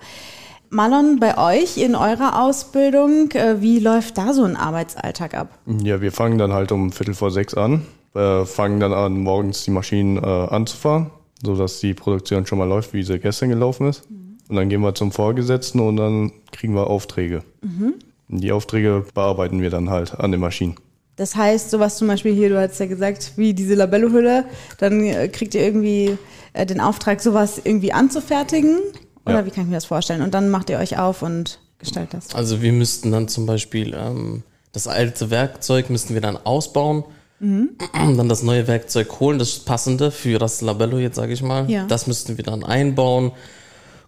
Marlon, 0.69 1.19
bei 1.21 1.39
euch 1.39 1.79
in 1.79 1.95
eurer 1.95 2.43
Ausbildung, 2.43 3.31
äh, 3.33 3.61
wie 3.61 3.81
läuft 3.81 4.19
da 4.19 4.33
so 4.33 4.45
ein 4.45 4.57
Arbeitsalltag 4.57 5.35
ab? 5.35 5.59
Ja, 5.83 6.01
wir 6.01 6.13
fangen 6.13 6.39
dann 6.39 6.53
halt 6.53 6.71
um 6.71 6.93
Viertel 6.93 7.15
vor 7.15 7.31
sechs 7.31 7.55
an 7.55 7.87
äh, 8.17 8.45
fangen 8.47 8.81
dann 8.81 8.93
an, 8.93 9.21
morgens 9.21 9.65
die 9.65 9.71
Maschinen 9.71 10.17
äh, 10.17 10.21
anzufahren, 10.21 11.11
sodass 11.43 11.81
die 11.81 11.95
Produktion 11.95 12.47
schon 12.47 12.59
mal 12.59 12.69
läuft, 12.69 12.93
wie 12.93 13.03
sie 13.03 13.19
gestern 13.19 13.51
gelaufen 13.51 13.89
ist. 13.89 14.11
Mhm. 14.11 14.39
Und 14.49 14.57
dann 14.57 14.69
gehen 14.69 14.81
wir 14.81 14.95
zum 14.95 15.13
Vorgesetzten 15.13 15.81
und 15.81 15.97
dann 15.97 16.33
kriegen 16.53 16.75
wir 16.75 16.89
Aufträge. 16.89 17.43
Mhm. 17.63 17.95
Die 18.29 18.53
Aufträge 18.53 19.05
bearbeiten 19.15 19.61
wir 19.61 19.71
dann 19.71 19.91
halt 19.91 20.19
an 20.19 20.33
den 20.33 20.41
Maschinen. 20.41 20.77
Das 21.17 21.35
heißt, 21.35 21.71
sowas 21.71 21.97
zum 21.97 22.09
Beispiel 22.09 22.35
hier, 22.35 22.51
du 22.51 22.61
hast 22.61 22.79
ja 22.79 22.87
gesagt, 22.87 23.33
wie 23.37 23.55
diese 23.55 23.75
Labellohülle, 23.75 24.45
dann 24.79 25.03
äh, 25.03 25.29
kriegt 25.29 25.55
ihr 25.55 25.63
irgendwie 25.63 26.19
äh, 26.53 26.67
den 26.67 26.81
Auftrag, 26.81 27.21
sowas 27.21 27.61
irgendwie 27.63 27.93
anzufertigen? 27.93 28.79
Oder 29.25 29.41
ja. 29.41 29.47
wie 29.47 29.51
kann 29.51 29.65
ich 29.65 29.71
mir 29.71 29.77
das 29.77 29.87
vorstellen? 29.87 30.23
Und 30.23 30.35
dann 30.35 30.51
macht 30.51 30.69
ihr 30.69 30.79
euch 30.79 30.99
auf 30.99 31.23
und 31.23 31.59
gestaltet 31.79 32.15
das? 32.15 32.35
Also 32.35 32.61
wir 32.61 32.73
müssten 32.73 33.13
dann 33.13 33.29
zum 33.29 33.47
Beispiel 33.47 33.95
ähm, 33.95 34.43
das 34.73 34.87
alte 34.87 35.31
Werkzeug 35.31 35.89
müssten 35.89 36.13
wir 36.13 36.21
dann 36.21 36.37
ausbauen 36.37 37.05
Mhm. 37.39 37.71
Dann 37.93 38.29
das 38.29 38.43
neue 38.43 38.67
Werkzeug 38.67 39.21
holen, 39.21 39.39
das 39.39 39.59
passende 39.59 40.11
für 40.11 40.39
das 40.39 40.61
Labello 40.61 40.99
jetzt, 40.99 41.17
sage 41.17 41.33
ich 41.33 41.43
mal. 41.43 41.71
Ja. 41.71 41.87
Das 41.87 42.07
müssten 42.07 42.37
wir 42.37 42.45
dann 42.45 42.65
einbauen, 42.65 43.33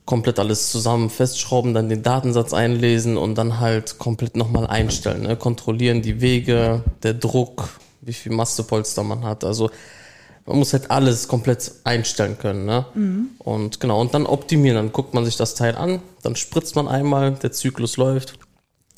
komplett 0.06 0.38
alles 0.38 0.70
zusammen 0.70 1.10
festschrauben, 1.10 1.74
dann 1.74 1.88
den 1.88 2.02
Datensatz 2.02 2.54
einlesen 2.54 3.16
und 3.16 3.36
dann 3.36 3.60
halt 3.60 3.98
komplett 3.98 4.36
nochmal 4.36 4.66
einstellen. 4.66 5.22
Ne? 5.22 5.36
Kontrollieren 5.36 6.00
die 6.00 6.20
Wege, 6.20 6.82
der 7.02 7.14
Druck, 7.14 7.68
wie 8.00 8.14
viel 8.14 8.32
Mastepolster 8.32 9.02
man 9.02 9.24
hat. 9.24 9.44
Also 9.44 9.70
man 10.46 10.58
muss 10.58 10.72
halt 10.72 10.90
alles 10.90 11.28
komplett 11.28 11.70
einstellen 11.84 12.38
können. 12.38 12.64
Ne? 12.64 12.86
Mhm. 12.94 13.28
Und 13.38 13.80
genau, 13.80 14.00
und 14.00 14.14
dann 14.14 14.24
optimieren. 14.24 14.76
Dann 14.76 14.92
guckt 14.92 15.12
man 15.12 15.26
sich 15.26 15.36
das 15.36 15.54
Teil 15.54 15.76
an, 15.76 16.00
dann 16.22 16.36
spritzt 16.36 16.74
man 16.74 16.88
einmal, 16.88 17.32
der 17.32 17.52
Zyklus 17.52 17.98
läuft. 17.98 18.38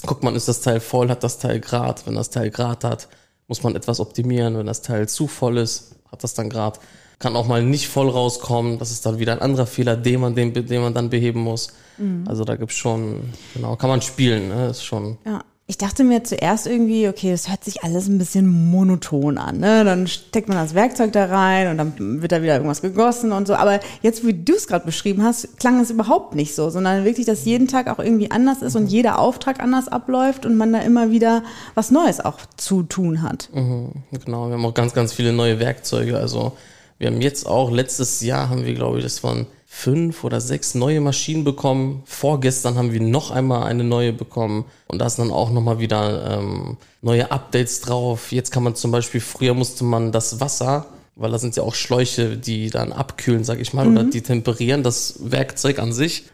Guckt 0.07 0.23
man, 0.23 0.37
ist 0.37 0.47
das 0.47 0.61
Teil 0.61 0.79
voll, 0.79 1.09
hat 1.11 1.25
das 1.25 1.39
Teil 1.39 1.59
Grad. 1.59 2.07
Wenn 2.07 2.15
das 2.15 2.31
Teil 2.31 2.51
Grad 2.51 2.85
hat, 2.85 3.09
muss 3.51 3.65
man 3.65 3.75
etwas 3.75 4.01
optimieren. 4.01 4.57
Wenn 4.57 4.67
das 4.67 4.81
Teil 4.81 5.09
zu 5.09 5.27
voll 5.27 5.59
ist, 5.59 5.97
hat 6.11 6.23
das 6.23 6.35
dann 6.35 6.49
gerade, 6.49 6.79
kann 7.19 7.35
auch 7.35 7.47
mal 7.47 7.63
nicht 7.63 7.89
voll 7.89 8.09
rauskommen. 8.09 8.79
Das 8.79 8.93
ist 8.93 9.05
dann 9.05 9.19
wieder 9.19 9.33
ein 9.33 9.43
anderer 9.43 9.67
Fehler, 9.67 9.97
den 9.97 10.21
man, 10.21 10.35
den, 10.37 10.55
den 10.55 10.81
man 10.81 10.95
dann 10.95 11.11
beheben 11.11 11.41
muss. 11.41 11.73
Mhm. 11.99 12.25
Also 12.29 12.45
da 12.45 12.55
gibt's 12.55 12.77
schon, 12.77 13.33
genau, 13.53 13.75
kann 13.75 13.91
man 13.91 14.01
spielen, 14.03 14.49
ne? 14.49 14.69
ist 14.69 14.85
schon. 14.85 15.19
Ja. 15.27 15.43
Ich 15.71 15.79
dachte 15.79 16.03
mir 16.03 16.25
zuerst 16.25 16.67
irgendwie, 16.67 17.07
okay, 17.07 17.31
das 17.31 17.49
hört 17.49 17.63
sich 17.63 17.85
alles 17.85 18.09
ein 18.09 18.19
bisschen 18.19 18.49
monoton 18.49 19.39
an. 19.39 19.59
Ne? 19.59 19.85
Dann 19.85 20.09
steckt 20.09 20.49
man 20.49 20.59
das 20.59 20.75
Werkzeug 20.75 21.13
da 21.13 21.27
rein 21.27 21.69
und 21.69 21.79
dann 21.79 22.21
wird 22.21 22.33
da 22.33 22.43
wieder 22.43 22.55
irgendwas 22.55 22.83
gegossen 22.83 23.31
und 23.31 23.47
so. 23.47 23.55
Aber 23.55 23.79
jetzt, 24.03 24.27
wie 24.27 24.35
du 24.35 24.55
es 24.55 24.67
gerade 24.67 24.85
beschrieben 24.85 25.23
hast, 25.23 25.61
klang 25.61 25.79
es 25.79 25.93
überhaupt 25.93 26.35
nicht 26.35 26.57
so, 26.57 26.71
sondern 26.71 27.05
wirklich, 27.05 27.25
dass 27.25 27.45
jeden 27.45 27.69
Tag 27.69 27.87
auch 27.87 28.01
irgendwie 28.01 28.33
anders 28.33 28.63
ist 28.63 28.75
und 28.75 28.89
jeder 28.89 29.21
Auftrag 29.21 29.61
anders 29.61 29.87
abläuft 29.87 30.45
und 30.45 30.57
man 30.57 30.73
da 30.73 30.81
immer 30.81 31.13
wieder 31.13 31.45
was 31.77 31.93
Neues 31.93 32.19
auch 32.19 32.41
zu 32.57 32.83
tun 32.83 33.23
hat. 33.23 33.49
Mhm, 33.53 33.93
genau, 34.25 34.49
wir 34.49 34.55
haben 34.55 34.67
auch 34.67 34.75
ganz, 34.75 34.93
ganz 34.93 35.13
viele 35.13 35.33
neue 35.33 35.61
Werkzeuge. 35.61 36.17
Also 36.17 36.51
wir 36.99 37.07
haben 37.07 37.21
jetzt 37.21 37.47
auch, 37.47 37.71
letztes 37.71 38.23
Jahr 38.23 38.49
haben 38.49 38.65
wir, 38.65 38.75
glaube 38.75 38.99
ich, 38.99 39.05
das 39.05 39.23
waren 39.23 39.47
fünf 39.73 40.25
oder 40.25 40.41
sechs 40.41 40.75
neue 40.75 41.01
Maschinen 41.01 41.45
bekommen. 41.45 42.03
Vorgestern 42.05 42.75
haben 42.75 42.93
wir 42.93 43.01
noch 43.01 43.31
einmal 43.31 43.63
eine 43.63 43.85
neue 43.85 44.13
bekommen 44.13 44.65
und 44.89 44.99
da 44.99 45.09
sind 45.09 45.29
dann 45.29 45.35
auch 45.35 45.51
nochmal 45.51 45.79
wieder 45.79 46.39
ähm, 46.39 46.77
neue 47.03 47.31
Updates 47.31 47.81
drauf. 47.81 48.33
Jetzt 48.33 48.51
kann 48.51 48.65
man 48.65 48.75
zum 48.75 48.91
Beispiel, 48.91 49.21
früher 49.21 49.55
musste 49.55 49.85
man 49.85 50.11
das 50.11 50.41
Wasser, 50.41 50.87
weil 51.15 51.31
da 51.31 51.39
sind 51.39 51.55
ja 51.55 51.63
auch 51.63 51.77
Schläuche, 51.77 52.37
die 52.37 52.69
dann 52.69 52.93
abkühlen, 52.93 53.45
sag 53.45 53.61
ich 53.61 53.73
mal, 53.73 53.87
mhm. 53.87 53.97
oder 53.97 54.05
die 54.05 54.23
temperieren, 54.23 54.83
das 54.83 55.15
Werkzeug 55.21 55.79
an 55.79 55.93
sich. 55.93 56.25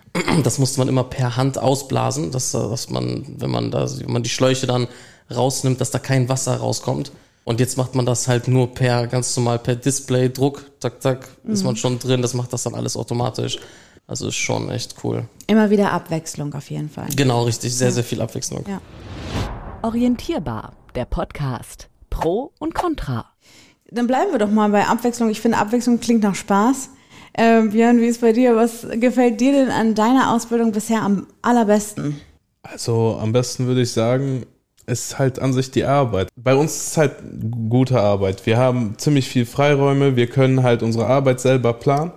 Das 0.42 0.58
musste 0.58 0.78
man 0.78 0.88
immer 0.88 1.04
per 1.04 1.36
Hand 1.36 1.58
ausblasen, 1.58 2.30
dass, 2.30 2.52
dass 2.52 2.88
man, 2.88 3.26
wenn 3.36 3.50
man 3.50 3.70
da, 3.70 3.86
wenn 4.00 4.12
man 4.12 4.22
die 4.22 4.30
Schläuche 4.30 4.66
dann 4.66 4.88
rausnimmt, 5.32 5.80
dass 5.82 5.90
da 5.90 5.98
kein 5.98 6.30
Wasser 6.30 6.56
rauskommt. 6.56 7.12
Und 7.46 7.60
jetzt 7.60 7.78
macht 7.78 7.94
man 7.94 8.04
das 8.04 8.26
halt 8.26 8.48
nur 8.48 8.74
per, 8.74 9.06
ganz 9.06 9.36
normal 9.36 9.60
per 9.60 9.76
Display, 9.76 10.28
Druck, 10.28 10.68
tak, 10.80 11.00
tak, 11.00 11.28
mhm. 11.44 11.52
ist 11.52 11.62
man 11.62 11.74
mhm. 11.74 11.76
schon 11.76 11.98
drin, 12.00 12.20
das 12.20 12.34
macht 12.34 12.52
das 12.52 12.64
dann 12.64 12.74
alles 12.74 12.96
automatisch. 12.96 13.60
Also 14.08 14.26
ist 14.28 14.34
schon 14.34 14.68
echt 14.68 14.96
cool. 15.04 15.28
Immer 15.46 15.70
wieder 15.70 15.92
Abwechslung 15.92 16.52
auf 16.54 16.68
jeden 16.70 16.90
Fall. 16.90 17.06
Genau, 17.14 17.44
richtig, 17.44 17.72
sehr, 17.72 17.92
sehr 17.92 18.02
viel 18.02 18.20
Abwechslung. 18.20 18.64
Ja. 18.68 18.80
Orientierbar, 19.82 20.72
der 20.96 21.04
Podcast. 21.04 21.88
Pro 22.10 22.50
und 22.58 22.74
Contra. 22.74 23.26
Dann 23.92 24.08
bleiben 24.08 24.32
wir 24.32 24.40
doch 24.40 24.50
mal 24.50 24.68
bei 24.70 24.84
Abwechslung. 24.84 25.30
Ich 25.30 25.40
finde, 25.40 25.58
Abwechslung 25.58 26.00
klingt 26.00 26.24
nach 26.24 26.34
Spaß. 26.34 26.90
Äh, 27.34 27.62
Björn, 27.62 28.00
wie 28.00 28.06
ist 28.06 28.22
bei 28.22 28.32
dir? 28.32 28.56
Was 28.56 28.84
gefällt 28.94 29.40
dir 29.40 29.52
denn 29.52 29.70
an 29.70 29.94
deiner 29.94 30.32
Ausbildung 30.32 30.72
bisher 30.72 31.02
am 31.02 31.28
allerbesten? 31.42 32.20
Also 32.62 33.16
am 33.20 33.32
besten 33.32 33.66
würde 33.66 33.82
ich 33.82 33.92
sagen, 33.92 34.46
ist 34.86 35.18
halt 35.18 35.38
an 35.38 35.52
sich 35.52 35.70
die 35.70 35.84
Arbeit. 35.84 36.28
Bei 36.36 36.54
uns 36.54 36.76
ist 36.76 36.86
es 36.88 36.96
halt 36.96 37.12
gute 37.68 38.00
Arbeit. 38.00 38.46
Wir 38.46 38.56
haben 38.56 38.94
ziemlich 38.98 39.28
viel 39.28 39.46
Freiräume, 39.46 40.16
wir 40.16 40.28
können 40.28 40.62
halt 40.62 40.82
unsere 40.82 41.06
Arbeit 41.06 41.40
selber 41.40 41.72
planen 41.72 42.12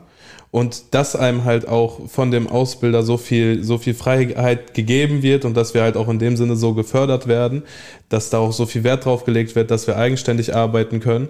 und 0.52 0.96
dass 0.96 1.16
einem 1.16 1.46
halt 1.46 1.68
auch 1.68 2.10
von 2.10 2.32
dem 2.32 2.48
Ausbilder 2.48 3.04
so 3.04 3.18
viel, 3.18 3.64
so 3.64 3.78
viel 3.78 3.94
Freiheit 3.94 4.74
gegeben 4.74 5.22
wird 5.22 5.46
und 5.46 5.56
dass 5.56 5.74
wir 5.74 5.82
halt 5.82 5.96
auch 5.96 6.08
in 6.08 6.20
dem 6.20 6.38
Sinne 6.38 6.56
so 6.56 6.74
gefördert 6.74 7.28
werden, 7.28 7.64
dass 8.10 8.30
da 8.30 8.40
auch 8.40 8.54
so 8.54 8.66
viel 8.66 8.84
Wert 8.84 9.06
drauf 9.06 9.26
gelegt 9.26 9.56
wird, 9.56 9.70
dass 9.70 9.86
wir 9.86 9.98
eigenständig 9.98 10.56
arbeiten 10.56 11.00
können. 11.00 11.30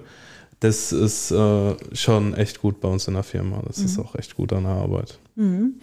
Das 0.61 0.91
ist 0.91 1.31
äh, 1.31 1.75
schon 1.93 2.33
echt 2.33 2.61
gut 2.61 2.81
bei 2.81 2.89
uns 2.89 3.07
in 3.07 3.13
der 3.13 3.23
Firma. 3.23 3.61
Das 3.65 3.79
mhm. 3.79 3.85
ist 3.85 3.99
auch 3.99 4.15
echt 4.15 4.35
gut 4.35 4.51
an 4.51 4.63
der 4.63 4.73
Arbeit. 4.73 5.17
Mhm. 5.35 5.75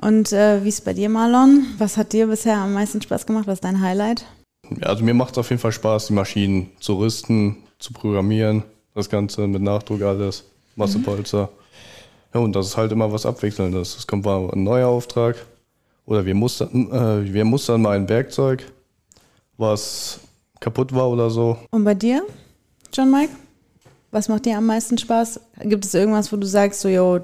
Und 0.00 0.32
äh, 0.32 0.64
wie 0.64 0.68
ist 0.68 0.84
bei 0.84 0.94
dir, 0.94 1.08
Marlon? 1.08 1.66
Was 1.78 1.96
hat 1.96 2.12
dir 2.12 2.26
bisher 2.26 2.56
am 2.56 2.72
meisten 2.72 3.02
Spaß 3.02 3.26
gemacht? 3.26 3.46
Was 3.46 3.54
ist 3.54 3.64
dein 3.64 3.80
Highlight? 3.80 4.24
Ja, 4.78 4.88
also 4.88 5.04
mir 5.04 5.14
macht 5.14 5.32
es 5.32 5.38
auf 5.38 5.50
jeden 5.50 5.60
Fall 5.60 5.72
Spaß, 5.72 6.08
die 6.08 6.12
Maschinen 6.12 6.70
zu 6.80 6.98
rüsten, 6.98 7.56
zu 7.78 7.92
programmieren, 7.92 8.62
das 8.94 9.08
Ganze 9.08 9.46
mit 9.46 9.62
Nachdruck 9.62 10.02
alles, 10.02 10.44
Massepolster. 10.76 11.44
Mhm. 11.44 12.34
Ja, 12.34 12.40
und 12.40 12.54
das 12.54 12.66
ist 12.66 12.76
halt 12.76 12.92
immer 12.92 13.10
was 13.12 13.26
Abwechselndes. 13.26 13.96
Es 13.96 14.06
kommt 14.06 14.24
mal 14.24 14.50
ein 14.52 14.62
neuer 14.62 14.88
Auftrag 14.88 15.36
oder 16.06 16.24
wir 16.24 16.34
mustern, 16.34 16.90
äh, 16.92 17.32
wir 17.32 17.44
mustern 17.44 17.82
mal 17.82 17.96
ein 17.96 18.08
Werkzeug, 18.08 18.64
was 19.56 20.20
kaputt 20.60 20.94
war 20.94 21.10
oder 21.10 21.30
so. 21.30 21.58
Und 21.70 21.84
bei 21.84 21.94
dir, 21.94 22.22
John 22.92 23.10
Mike? 23.10 23.32
Was 24.12 24.28
macht 24.28 24.44
dir 24.44 24.58
am 24.58 24.66
meisten 24.66 24.98
Spaß? 24.98 25.40
Gibt 25.62 25.84
es 25.84 25.94
irgendwas, 25.94 26.32
wo 26.32 26.36
du 26.36 26.46
sagst, 26.46 26.80
so, 26.80 26.88
yo, 26.88 27.20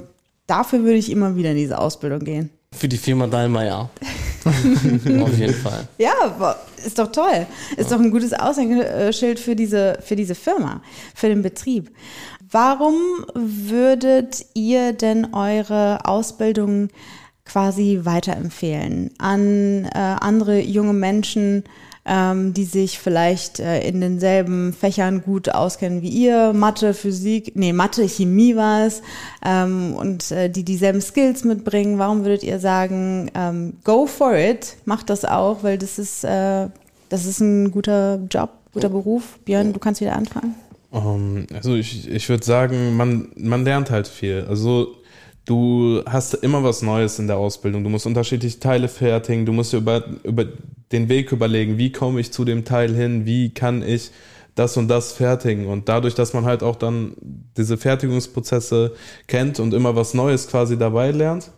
dafür 0.46 0.80
würde 0.84 0.98
ich 0.98 1.10
immer 1.10 1.34
wieder 1.34 1.50
in 1.50 1.56
diese 1.56 1.78
Ausbildung 1.78 2.20
gehen? 2.20 2.50
Für 2.72 2.88
die 2.88 2.96
Firma 2.96 3.26
Dalma, 3.26 3.64
ja. 3.64 3.90
Auf 5.22 5.38
jeden 5.38 5.54
Fall. 5.54 5.88
Ja, 5.98 6.56
ist 6.84 6.98
doch 6.98 7.10
toll. 7.12 7.46
Ist 7.76 7.90
ja. 7.90 7.96
doch 7.96 8.04
ein 8.04 8.10
gutes 8.10 8.32
Aushängeschild 8.32 9.38
für 9.38 9.56
diese, 9.56 9.98
für 10.02 10.16
diese 10.16 10.34
Firma, 10.34 10.82
für 11.14 11.28
den 11.28 11.42
Betrieb. 11.42 11.90
Warum 12.50 12.94
würdet 13.34 14.46
ihr 14.54 14.92
denn 14.92 15.34
eure 15.34 16.04
Ausbildung 16.04 16.88
quasi 17.44 18.00
weiterempfehlen 18.02 19.10
an 19.18 19.84
äh, 19.86 19.98
andere 19.98 20.60
junge 20.60 20.92
Menschen, 20.92 21.64
ähm, 22.06 22.54
die 22.54 22.64
sich 22.64 22.98
vielleicht 22.98 23.58
äh, 23.58 23.86
in 23.86 24.00
denselben 24.00 24.72
Fächern 24.72 25.22
gut 25.22 25.48
auskennen 25.48 26.02
wie 26.02 26.08
ihr, 26.08 26.52
Mathe, 26.52 26.94
Physik, 26.94 27.52
nee, 27.56 27.72
Mathe, 27.72 28.08
Chemie 28.08 28.54
war 28.54 28.86
es, 28.86 29.02
ähm, 29.44 29.94
und 29.94 30.30
äh, 30.30 30.48
die 30.48 30.64
dieselben 30.64 31.00
Skills 31.00 31.44
mitbringen. 31.44 31.98
Warum 31.98 32.24
würdet 32.24 32.44
ihr 32.44 32.60
sagen, 32.60 33.30
ähm, 33.34 33.74
go 33.84 34.06
for 34.06 34.34
it, 34.36 34.76
macht 34.84 35.10
das 35.10 35.24
auch, 35.24 35.62
weil 35.62 35.78
das 35.78 35.98
ist, 35.98 36.22
äh, 36.24 36.68
das 37.08 37.26
ist 37.26 37.40
ein 37.40 37.72
guter 37.72 38.20
Job, 38.30 38.50
guter 38.72 38.88
Beruf. 38.88 39.38
Björn, 39.44 39.72
du 39.72 39.80
kannst 39.80 40.00
wieder 40.00 40.14
anfangen. 40.14 40.54
Um, 40.90 41.46
also 41.52 41.74
ich, 41.74 42.08
ich 42.08 42.28
würde 42.28 42.44
sagen, 42.44 42.96
man, 42.96 43.28
man 43.36 43.64
lernt 43.64 43.90
halt 43.90 44.06
viel. 44.06 44.46
Also 44.48 44.94
du 45.44 46.02
hast 46.06 46.34
immer 46.34 46.62
was 46.62 46.82
Neues 46.82 47.18
in 47.18 47.26
der 47.26 47.36
Ausbildung. 47.36 47.82
Du 47.84 47.90
musst 47.90 48.06
unterschiedliche 48.06 48.60
Teile 48.60 48.88
fertigen. 48.88 49.44
Du 49.44 49.52
musst 49.52 49.72
über, 49.72 50.04
über 50.22 50.46
den 50.92 51.08
Weg 51.08 51.32
überlegen, 51.32 51.78
wie 51.78 51.92
komme 51.92 52.20
ich 52.20 52.32
zu 52.32 52.44
dem 52.44 52.64
Teil 52.64 52.94
hin, 52.94 53.26
wie 53.26 53.50
kann 53.50 53.82
ich 53.82 54.10
das 54.54 54.76
und 54.76 54.88
das 54.88 55.12
fertigen. 55.12 55.66
Und 55.66 55.88
dadurch, 55.88 56.14
dass 56.14 56.32
man 56.32 56.44
halt 56.44 56.62
auch 56.62 56.76
dann 56.76 57.14
diese 57.56 57.76
Fertigungsprozesse 57.76 58.94
kennt 59.26 59.60
und 59.60 59.74
immer 59.74 59.96
was 59.96 60.14
Neues 60.14 60.48
quasi 60.48 60.78
dabei 60.78 61.10
lernt, 61.10 61.50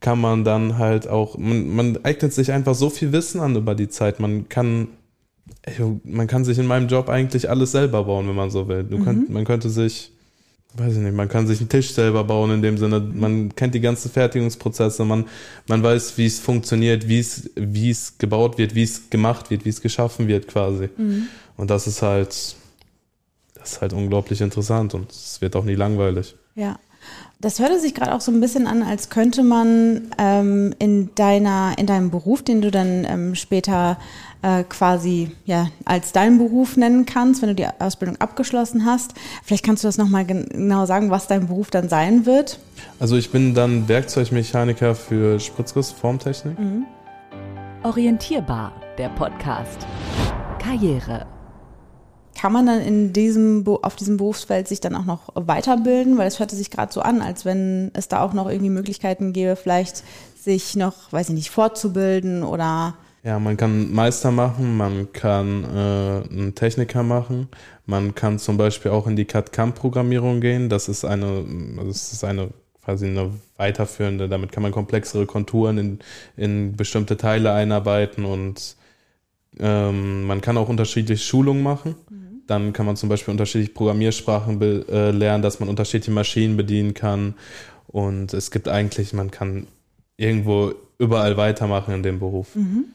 kann 0.00 0.20
man 0.20 0.44
dann 0.44 0.78
halt 0.78 1.08
auch, 1.08 1.38
man, 1.38 1.68
man 1.68 2.04
eignet 2.04 2.32
sich 2.32 2.52
einfach 2.52 2.74
so 2.74 2.90
viel 2.90 3.12
Wissen 3.12 3.40
an 3.40 3.54
über 3.54 3.74
die 3.74 3.88
Zeit. 3.88 4.18
Man 4.18 4.48
kann, 4.48 4.88
man 6.04 6.26
kann 6.26 6.44
sich 6.44 6.58
in 6.58 6.66
meinem 6.66 6.88
Job 6.88 7.08
eigentlich 7.08 7.48
alles 7.48 7.72
selber 7.72 8.04
bauen, 8.04 8.26
wenn 8.26 8.34
man 8.34 8.50
so 8.50 8.66
will. 8.66 8.82
Du 8.84 8.98
mhm. 8.98 9.04
könnt, 9.04 9.30
man 9.30 9.44
könnte 9.44 9.68
sich 9.68 10.12
weiß 10.74 10.94
ich 10.94 10.98
nicht, 11.00 11.14
man 11.14 11.28
kann 11.28 11.46
sich 11.46 11.60
einen 11.60 11.68
Tisch 11.68 11.92
selber 11.92 12.24
bauen 12.24 12.50
in 12.52 12.62
dem 12.62 12.78
Sinne, 12.78 13.00
man 13.00 13.54
kennt 13.54 13.74
die 13.74 13.80
ganzen 13.80 14.10
Fertigungsprozesse, 14.10 15.04
man, 15.04 15.26
man 15.66 15.82
weiß, 15.82 16.16
wie 16.16 16.26
es 16.26 16.38
funktioniert, 16.38 17.08
wie 17.08 17.18
es, 17.18 17.50
wie 17.56 17.90
es 17.90 18.18
gebaut 18.18 18.56
wird, 18.58 18.74
wie 18.74 18.84
es 18.84 19.10
gemacht 19.10 19.50
wird, 19.50 19.64
wie 19.64 19.70
es 19.70 19.80
geschaffen 19.80 20.28
wird 20.28 20.46
quasi. 20.48 20.88
Mhm. 20.96 21.28
Und 21.56 21.70
das 21.70 21.86
ist 21.86 22.02
halt, 22.02 22.56
das 23.54 23.72
ist 23.72 23.80
halt 23.80 23.92
unglaublich 23.92 24.40
interessant 24.40 24.94
und 24.94 25.10
es 25.10 25.40
wird 25.40 25.56
auch 25.56 25.64
nie 25.64 25.74
langweilig. 25.74 26.36
Ja. 26.54 26.78
Das 27.40 27.58
hörte 27.58 27.80
sich 27.80 27.94
gerade 27.94 28.14
auch 28.14 28.20
so 28.20 28.30
ein 28.30 28.40
bisschen 28.40 28.66
an, 28.66 28.82
als 28.82 29.08
könnte 29.08 29.42
man 29.42 30.10
ähm, 30.18 30.74
in 30.78 31.14
deiner, 31.14 31.72
in 31.78 31.86
deinem 31.86 32.10
Beruf, 32.10 32.42
den 32.42 32.60
du 32.60 32.70
dann 32.70 33.06
ähm, 33.06 33.34
später 33.34 33.96
äh, 34.42 34.62
quasi 34.64 35.30
ja 35.46 35.68
als 35.86 36.12
deinen 36.12 36.36
Beruf 36.36 36.76
nennen 36.76 37.06
kannst, 37.06 37.40
wenn 37.40 37.48
du 37.48 37.54
die 37.54 37.66
Ausbildung 37.78 38.16
abgeschlossen 38.20 38.84
hast. 38.84 39.14
Vielleicht 39.42 39.64
kannst 39.64 39.84
du 39.84 39.88
das 39.88 39.96
nochmal 39.96 40.26
genau 40.26 40.84
sagen, 40.84 41.10
was 41.10 41.28
dein 41.28 41.46
Beruf 41.46 41.70
dann 41.70 41.88
sein 41.88 42.26
wird. 42.26 42.58
Also 42.98 43.16
ich 43.16 43.30
bin 43.30 43.54
dann 43.54 43.88
Werkzeugmechaniker 43.88 44.94
für 44.94 45.40
Spritzgussformtechnik. 45.40 46.58
Mhm. 46.58 46.84
Orientierbar, 47.82 48.72
der 48.98 49.08
Podcast. 49.08 49.86
Karriere. 50.58 51.26
Kann 52.40 52.54
man 52.54 52.64
dann 52.64 52.80
in 52.80 53.12
diesem, 53.12 53.66
auf 53.82 53.96
diesem 53.96 54.16
Berufsfeld 54.16 54.66
sich 54.66 54.80
dann 54.80 54.94
auch 54.94 55.04
noch 55.04 55.28
weiterbilden? 55.34 56.16
Weil 56.16 56.26
es 56.26 56.38
hörte 56.38 56.56
sich 56.56 56.70
gerade 56.70 56.90
so 56.90 57.02
an, 57.02 57.20
als 57.20 57.44
wenn 57.44 57.90
es 57.92 58.08
da 58.08 58.22
auch 58.22 58.32
noch 58.32 58.48
irgendwie 58.48 58.70
Möglichkeiten 58.70 59.34
gäbe, 59.34 59.56
vielleicht 59.56 60.02
sich 60.38 60.74
noch, 60.74 61.12
weiß 61.12 61.28
ich 61.28 61.34
nicht, 61.34 61.50
fortzubilden 61.50 62.42
oder 62.42 62.94
ja, 63.22 63.38
man 63.38 63.58
kann 63.58 63.92
Meister 63.92 64.30
machen, 64.30 64.78
man 64.78 65.12
kann 65.12 65.64
äh, 65.64 66.32
einen 66.32 66.54
Techniker 66.54 67.02
machen, 67.02 67.48
man 67.84 68.14
kann 68.14 68.38
zum 68.38 68.56
Beispiel 68.56 68.90
auch 68.92 69.06
in 69.06 69.16
die 69.16 69.26
CAD-CAM-Programmierung 69.26 70.40
gehen. 70.40 70.70
Das 70.70 70.88
ist 70.88 71.04
eine, 71.04 71.44
das 71.76 72.14
ist 72.14 72.24
eine 72.24 72.48
quasi 72.82 73.04
eine 73.04 73.32
weiterführende, 73.58 74.30
damit 74.30 74.50
kann 74.50 74.62
man 74.62 74.72
komplexere 74.72 75.26
Konturen 75.26 75.76
in, 75.76 75.98
in 76.38 76.74
bestimmte 76.74 77.18
Teile 77.18 77.52
einarbeiten 77.52 78.24
und 78.24 78.76
ähm, 79.58 80.24
man 80.24 80.40
kann 80.40 80.56
auch 80.56 80.70
unterschiedliche 80.70 81.22
Schulungen 81.22 81.62
machen. 81.62 81.96
Mhm. 82.08 82.29
Dann 82.50 82.72
kann 82.72 82.84
man 82.84 82.96
zum 82.96 83.08
Beispiel 83.08 83.30
unterschiedliche 83.30 83.72
Programmiersprachen 83.72 84.60
äh, 84.88 85.12
lernen, 85.12 85.40
dass 85.40 85.60
man 85.60 85.68
unterschiedliche 85.68 86.10
Maschinen 86.10 86.56
bedienen 86.56 86.94
kann. 86.94 87.34
Und 87.86 88.34
es 88.34 88.50
gibt 88.50 88.66
eigentlich, 88.66 89.12
man 89.12 89.30
kann 89.30 89.68
irgendwo 90.16 90.72
überall 90.98 91.36
weitermachen 91.36 91.94
in 91.94 92.02
dem 92.02 92.18
Beruf. 92.18 92.56
Mhm. 92.56 92.86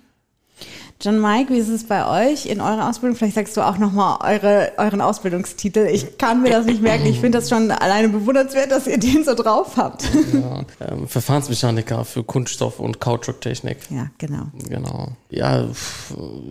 John 1.01 1.21
Mike, 1.21 1.53
wie 1.53 1.57
ist 1.57 1.69
es 1.69 1.85
bei 1.85 2.31
euch 2.31 2.47
in 2.47 2.59
eurer 2.59 2.89
Ausbildung? 2.89 3.17
Vielleicht 3.17 3.35
sagst 3.35 3.55
du 3.55 3.61
auch 3.61 3.77
nochmal 3.77 4.17
eure, 4.21 4.73
euren 4.77 4.99
Ausbildungstitel. 4.99 5.87
Ich 5.89 6.17
kann 6.17 6.41
mir 6.41 6.49
das 6.49 6.65
nicht 6.65 6.81
merken. 6.81 7.05
Ich 7.05 7.21
finde 7.21 7.37
das 7.37 7.47
schon 7.47 7.71
alleine 7.71 8.09
bewundernswert, 8.09 8.71
dass 8.71 8.87
ihr 8.87 8.97
den 8.97 9.23
so 9.23 9.35
drauf 9.35 9.77
habt. 9.77 10.03
Ja, 10.33 10.65
ähm, 10.81 11.07
Verfahrensmechaniker 11.07 12.03
für 12.03 12.23
Kunststoff- 12.23 12.79
und 12.79 12.99
Kautschuk-Technik. 12.99 13.77
Ja, 13.89 14.09
genau. 14.17 14.47
Genau. 14.67 15.09
Ja, 15.29 15.65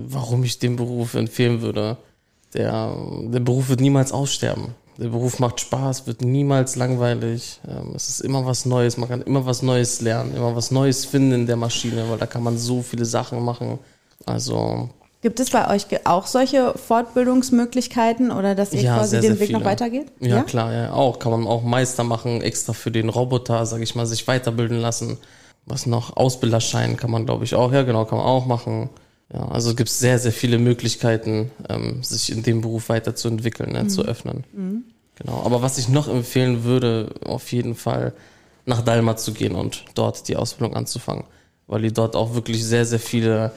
warum 0.09 0.45
ich 0.45 0.59
den 0.59 0.77
Beruf 0.77 1.15
empfehlen 1.15 1.61
würde. 1.61 1.99
Der, 2.55 2.97
der 3.25 3.41
Beruf 3.41 3.69
wird 3.69 3.81
niemals 3.81 4.13
aussterben. 4.13 4.75
Der 4.97 5.09
Beruf 5.09 5.41
macht 5.41 5.61
Spaß, 5.61 6.07
wird 6.07 6.23
niemals 6.23 6.77
langweilig. 6.77 7.61
Ähm, 7.69 7.93
es 7.97 8.09
ist 8.09 8.21
immer 8.21 8.47
was 8.47 8.65
Neues. 8.65 8.97
Man 8.97 9.09
kann 9.09 9.23
immer 9.23 9.45
was 9.45 9.63
Neues 9.63 10.01
lernen, 10.01 10.37
immer 10.37 10.55
was 10.55 10.71
Neues 10.71 11.05
finden 11.05 11.33
in 11.33 11.47
der 11.47 11.57
Maschine, 11.57 12.09
weil 12.09 12.19
da 12.19 12.27
kann 12.27 12.45
man 12.45 12.57
so 12.57 12.83
viele 12.83 13.05
Sachen 13.05 13.45
machen. 13.45 13.81
Also. 14.25 14.89
Gibt 15.21 15.41
es 15.41 15.51
bei 15.51 15.69
euch 15.75 15.87
auch 16.05 16.27
solche 16.27 16.75
Fortbildungsmöglichkeiten 16.75 18.31
oder 18.31 18.55
dass 18.55 18.73
ihr 18.73 18.83
ja, 18.83 18.99
quasi 18.99 19.11
sehr, 19.11 19.21
den 19.23 19.33
sehr 19.33 19.41
Weg 19.41 19.47
viele. 19.49 19.59
noch 19.59 19.65
weitergeht? 19.65 20.13
Ja, 20.21 20.37
ja, 20.37 20.43
klar, 20.43 20.73
ja, 20.73 20.93
auch. 20.93 21.19
Kann 21.19 21.33
man 21.33 21.47
auch 21.47 21.63
Meister 21.65 22.05
machen, 22.05 22.41
extra 22.43 22.73
für 22.73 22.91
den 22.91 23.09
Roboter, 23.09 23.67
sag 23.67 23.81
ich 23.81 23.97
mal, 23.97 24.07
sich 24.07 24.29
weiterbilden 24.29 24.79
lassen. 24.79 25.19
Was 25.67 25.87
noch? 25.87 26.17
Ausbilderschein 26.17 26.97
kann 26.97 27.11
man, 27.11 27.25
glaube 27.25 27.45
ich, 27.45 27.55
auch. 27.55 27.73
Ja, 27.73 27.83
genau, 27.83 28.05
kann 28.05 28.19
man 28.19 28.27
auch 28.27 28.47
machen. 28.47 28.91
Ja, 29.33 29.49
also 29.49 29.71
es 29.71 29.77
gibt 29.77 29.89
sehr, 29.89 30.19
sehr 30.19 30.33
viele 30.33 30.59
Möglichkeiten, 30.59 31.51
ähm, 31.69 32.03
sich 32.03 32.31
in 32.31 32.43
dem 32.43 32.61
Beruf 32.61 32.89
weiterzuentwickeln, 32.89 33.73
ne, 33.73 33.85
mhm. 33.85 33.89
zu 33.89 34.03
öffnen. 34.03 34.45
Mhm. 34.53 34.85
Genau. 35.17 35.43
Aber 35.45 35.63
was 35.63 35.79
ich 35.79 35.89
noch 35.89 36.09
empfehlen 36.09 36.65
würde, 36.65 37.15
auf 37.25 37.53
jeden 37.53 37.75
Fall 37.75 38.13
nach 38.67 38.83
Dalma 38.83 39.17
zu 39.17 39.33
gehen 39.33 39.55
und 39.55 39.85
dort 39.95 40.29
die 40.29 40.37
Ausbildung 40.37 40.77
anzufangen, 40.77 41.25
weil 41.67 41.83
die 41.83 41.93
dort 41.93 42.17
auch 42.17 42.35
wirklich 42.35 42.65
sehr, 42.65 42.85
sehr 42.85 42.99
viele 42.99 43.53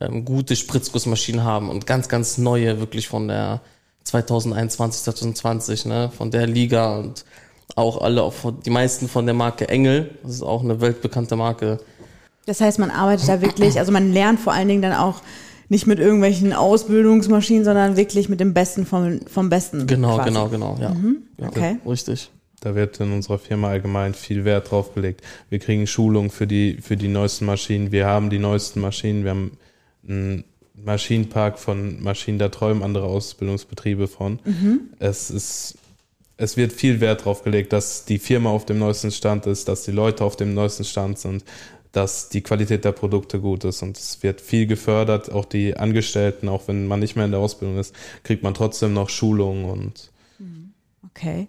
ähm, 0.00 0.24
gute 0.24 0.56
Spritzgussmaschinen 0.56 1.44
haben 1.44 1.68
und 1.68 1.86
ganz, 1.86 2.08
ganz 2.08 2.38
neue, 2.38 2.80
wirklich 2.80 3.08
von 3.08 3.28
der 3.28 3.60
2021, 4.04 5.02
2020, 5.04 5.84
ne, 5.86 6.10
von 6.16 6.30
der 6.30 6.46
Liga 6.46 6.96
und 6.96 7.24
auch 7.76 8.00
alle, 8.02 8.22
auch 8.22 8.34
die 8.64 8.70
meisten 8.70 9.08
von 9.08 9.26
der 9.26 9.34
Marke 9.34 9.68
Engel. 9.68 10.10
Das 10.22 10.32
ist 10.32 10.42
auch 10.42 10.62
eine 10.62 10.80
weltbekannte 10.80 11.36
Marke. 11.36 11.78
Das 12.46 12.60
heißt, 12.60 12.78
man 12.78 12.90
arbeitet 12.90 13.28
da 13.28 13.40
wirklich, 13.40 13.78
also 13.78 13.92
man 13.92 14.12
lernt 14.12 14.40
vor 14.40 14.52
allen 14.52 14.68
Dingen 14.68 14.82
dann 14.82 14.94
auch 14.94 15.22
nicht 15.68 15.86
mit 15.86 15.98
irgendwelchen 15.98 16.52
Ausbildungsmaschinen, 16.52 17.64
sondern 17.64 17.96
wirklich 17.96 18.28
mit 18.28 18.40
dem 18.40 18.52
Besten 18.52 18.84
vom, 18.84 19.20
vom 19.26 19.48
Besten. 19.48 19.86
Genau, 19.86 20.16
quasi. 20.16 20.28
genau, 20.28 20.48
genau, 20.48 20.76
ja. 20.80 20.90
Mhm. 20.90 21.22
ja. 21.38 21.48
Okay. 21.48 21.76
Richtig. 21.86 22.30
Da 22.60 22.74
wird 22.74 23.00
in 23.00 23.12
unserer 23.12 23.38
Firma 23.38 23.70
allgemein 23.70 24.14
viel 24.14 24.44
Wert 24.44 24.70
drauf 24.70 24.94
gelegt. 24.94 25.22
Wir 25.48 25.58
kriegen 25.58 25.86
Schulung 25.86 26.30
für 26.30 26.46
die, 26.46 26.78
für 26.80 26.96
die 26.96 27.08
neuesten 27.08 27.46
Maschinen. 27.46 27.90
Wir 27.90 28.06
haben 28.06 28.30
die 28.30 28.38
neuesten 28.38 28.80
Maschinen. 28.80 29.24
Wir 29.24 29.30
haben 29.30 29.58
ein 30.06 30.44
Maschinenpark 30.74 31.58
von 31.58 32.02
Maschinen, 32.02 32.38
da 32.38 32.48
träumen 32.48 32.82
andere 32.82 33.04
Ausbildungsbetriebe 33.04 34.08
von. 34.08 34.40
Mhm. 34.44 34.80
Es 34.98 35.30
ist, 35.30 35.76
es 36.36 36.56
wird 36.56 36.72
viel 36.72 37.00
Wert 37.00 37.20
darauf 37.20 37.44
gelegt, 37.44 37.72
dass 37.72 38.04
die 38.04 38.18
Firma 38.18 38.50
auf 38.50 38.66
dem 38.66 38.78
neuesten 38.78 39.10
Stand 39.10 39.46
ist, 39.46 39.68
dass 39.68 39.84
die 39.84 39.92
Leute 39.92 40.24
auf 40.24 40.36
dem 40.36 40.54
neuesten 40.54 40.84
Stand 40.84 41.18
sind, 41.18 41.44
dass 41.92 42.30
die 42.30 42.40
Qualität 42.40 42.84
der 42.84 42.92
Produkte 42.92 43.38
gut 43.40 43.64
ist 43.64 43.82
und 43.82 43.96
es 43.96 44.22
wird 44.22 44.40
viel 44.40 44.66
gefördert. 44.66 45.30
Auch 45.30 45.44
die 45.44 45.76
Angestellten, 45.76 46.48
auch 46.48 46.66
wenn 46.66 46.86
man 46.86 47.00
nicht 47.00 47.16
mehr 47.16 47.26
in 47.26 47.30
der 47.30 47.40
Ausbildung 47.40 47.78
ist, 47.78 47.94
kriegt 48.24 48.42
man 48.42 48.54
trotzdem 48.54 48.94
noch 48.94 49.10
Schulung 49.10 49.66
und 49.66 50.10
mhm. 50.38 50.72
Okay. 51.14 51.46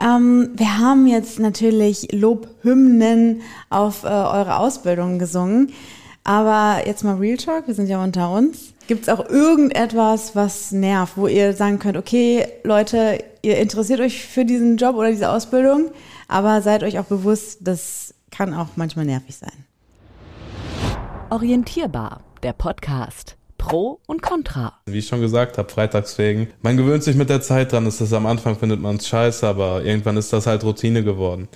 Ähm, 0.00 0.50
wir 0.54 0.78
haben 0.78 1.06
jetzt 1.06 1.38
natürlich 1.38 2.10
Lobhymnen 2.12 3.42
auf 3.70 4.02
äh, 4.02 4.08
eure 4.08 4.58
Ausbildung 4.58 5.18
gesungen. 5.20 5.72
Aber 6.24 6.86
jetzt 6.86 7.04
mal 7.04 7.16
Real 7.16 7.36
Talk, 7.36 7.68
wir 7.68 7.74
sind 7.74 7.88
ja 7.88 8.02
unter 8.02 8.30
uns. 8.30 8.74
Gibt 8.86 9.02
es 9.02 9.08
auch 9.08 9.28
irgendetwas, 9.28 10.34
was 10.34 10.72
nervt, 10.72 11.16
wo 11.16 11.26
ihr 11.26 11.54
sagen 11.54 11.78
könnt, 11.78 11.96
okay, 11.96 12.46
Leute, 12.64 13.22
ihr 13.42 13.58
interessiert 13.58 14.00
euch 14.00 14.26
für 14.26 14.44
diesen 14.44 14.76
Job 14.76 14.96
oder 14.96 15.10
diese 15.10 15.30
Ausbildung, 15.30 15.90
aber 16.26 16.60
seid 16.60 16.82
euch 16.82 16.98
auch 16.98 17.04
bewusst, 17.04 17.58
das 17.62 18.14
kann 18.30 18.52
auch 18.52 18.68
manchmal 18.76 19.04
nervig 19.04 19.36
sein. 19.36 19.67
Orientierbar, 21.30 22.22
der 22.42 22.54
Podcast. 22.54 23.36
Pro 23.58 24.00
und 24.06 24.22
Contra. 24.22 24.72
Wie 24.86 24.98
ich 24.98 25.08
schon 25.08 25.20
gesagt 25.20 25.58
habe, 25.58 25.68
Freitagswegen. 25.68 26.48
Man 26.62 26.78
gewöhnt 26.78 27.02
sich 27.02 27.16
mit 27.16 27.28
der 27.28 27.42
Zeit 27.42 27.72
dran. 27.72 27.86
Ist 27.86 28.00
das 28.00 28.12
am 28.14 28.24
Anfang 28.24 28.56
findet 28.56 28.80
man 28.80 28.96
es 28.96 29.08
scheiße, 29.08 29.46
aber 29.46 29.84
irgendwann 29.84 30.16
ist 30.16 30.32
das 30.32 30.46
halt 30.46 30.64
Routine 30.64 31.04
geworden. 31.04 31.48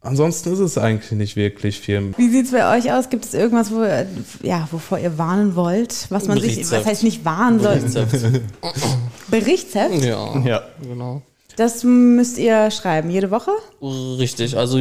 Ansonsten 0.00 0.52
ist 0.52 0.60
es 0.60 0.78
eigentlich 0.78 1.12
nicht 1.12 1.36
wirklich 1.36 1.80
viel. 1.80 2.14
Wie 2.16 2.28
sieht 2.30 2.46
es 2.46 2.52
bei 2.52 2.78
euch 2.78 2.90
aus? 2.90 3.10
Gibt 3.10 3.26
es 3.26 3.34
irgendwas, 3.34 3.70
wo, 3.70 3.84
ja, 4.46 4.66
wovor 4.70 4.98
ihr 4.98 5.18
warnen 5.18 5.56
wollt? 5.56 6.06
Was 6.10 6.26
man 6.26 6.40
sich, 6.40 6.70
was 6.70 6.86
heißt 6.86 7.02
nicht 7.02 7.24
warnen 7.24 7.60
soll? 7.60 7.76
Berichtsheft. 7.80 8.42
Berichtsheft? 9.28 10.04
Ja, 10.04 10.38
ja, 10.38 10.62
genau. 10.80 11.22
Das 11.58 11.82
müsst 11.82 12.38
ihr 12.38 12.70
schreiben, 12.70 13.10
jede 13.10 13.32
Woche? 13.32 13.50
Richtig, 13.82 14.56
also 14.56 14.80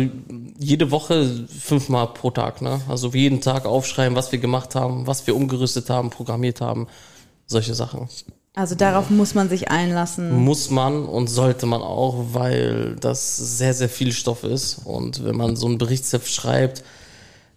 jede 0.59 0.91
Woche 0.91 1.47
fünfmal 1.47 2.13
pro 2.13 2.29
Tag. 2.29 2.61
Ne? 2.61 2.79
Also 2.87 3.09
jeden 3.09 3.41
Tag 3.41 3.65
aufschreiben, 3.65 4.15
was 4.15 4.31
wir 4.31 4.37
gemacht 4.37 4.75
haben, 4.75 5.07
was 5.07 5.25
wir 5.25 5.35
umgerüstet 5.35 5.89
haben, 5.89 6.11
programmiert 6.11 6.61
haben, 6.61 6.85
solche 7.47 7.73
Sachen. 7.73 8.07
Also 8.53 8.75
darauf 8.75 9.09
muss 9.09 9.33
man 9.33 9.49
sich 9.49 9.71
einlassen. 9.71 10.31
Muss 10.43 10.69
man 10.69 11.05
und 11.05 11.25
sollte 11.25 11.65
man 11.65 11.81
auch, 11.81 12.25
weil 12.33 12.95
das 12.99 13.37
sehr, 13.37 13.73
sehr 13.73 13.89
viel 13.89 14.11
Stoff 14.11 14.43
ist. 14.43 14.81
Und 14.85 15.25
wenn 15.25 15.35
man 15.35 15.55
so 15.55 15.67
ein 15.67 15.79
Berichtsheft 15.79 16.31
schreibt, 16.31 16.83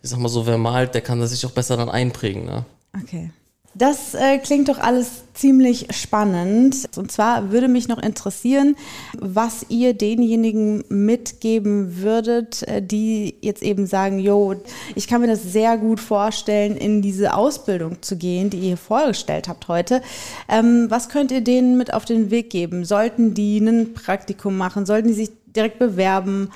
ich 0.02 0.08
sag 0.08 0.18
mal 0.18 0.30
so, 0.30 0.46
wer 0.46 0.56
malt, 0.56 0.94
der 0.94 1.02
kann 1.02 1.20
das 1.20 1.32
sich 1.32 1.44
auch 1.44 1.50
besser 1.50 1.76
dann 1.76 1.90
einprägen. 1.90 2.46
Ne? 2.46 2.64
Okay. 3.02 3.30
Das 3.74 4.14
äh, 4.14 4.38
klingt 4.38 4.68
doch 4.68 4.78
alles 4.78 5.22
ziemlich 5.32 5.86
spannend. 5.94 6.88
Und 6.96 7.12
zwar 7.12 7.52
würde 7.52 7.68
mich 7.68 7.86
noch 7.86 8.02
interessieren, 8.02 8.74
was 9.16 9.64
ihr 9.68 9.94
denjenigen 9.94 10.82
mitgeben 10.88 11.98
würdet, 12.02 12.66
äh, 12.66 12.82
die 12.82 13.36
jetzt 13.40 13.62
eben 13.62 13.86
sagen, 13.86 14.18
jo, 14.18 14.56
ich 14.96 15.06
kann 15.06 15.20
mir 15.20 15.28
das 15.28 15.44
sehr 15.44 15.78
gut 15.78 16.00
vorstellen, 16.00 16.76
in 16.76 17.00
diese 17.00 17.34
Ausbildung 17.34 18.02
zu 18.02 18.16
gehen, 18.16 18.50
die 18.50 18.56
ihr 18.56 18.66
hier 18.66 18.76
vorgestellt 18.76 19.46
habt 19.46 19.68
heute. 19.68 20.02
Ähm, 20.48 20.86
was 20.88 21.08
könnt 21.08 21.30
ihr 21.30 21.40
denen 21.40 21.78
mit 21.78 21.94
auf 21.94 22.04
den 22.04 22.32
Weg 22.32 22.50
geben? 22.50 22.84
Sollten 22.84 23.34
die 23.34 23.58
ein 23.58 23.94
Praktikum 23.94 24.56
machen? 24.56 24.84
Sollten 24.84 25.08
die 25.08 25.14
sich 25.14 25.30
direkt 25.54 25.78
bewerben? 25.78 26.50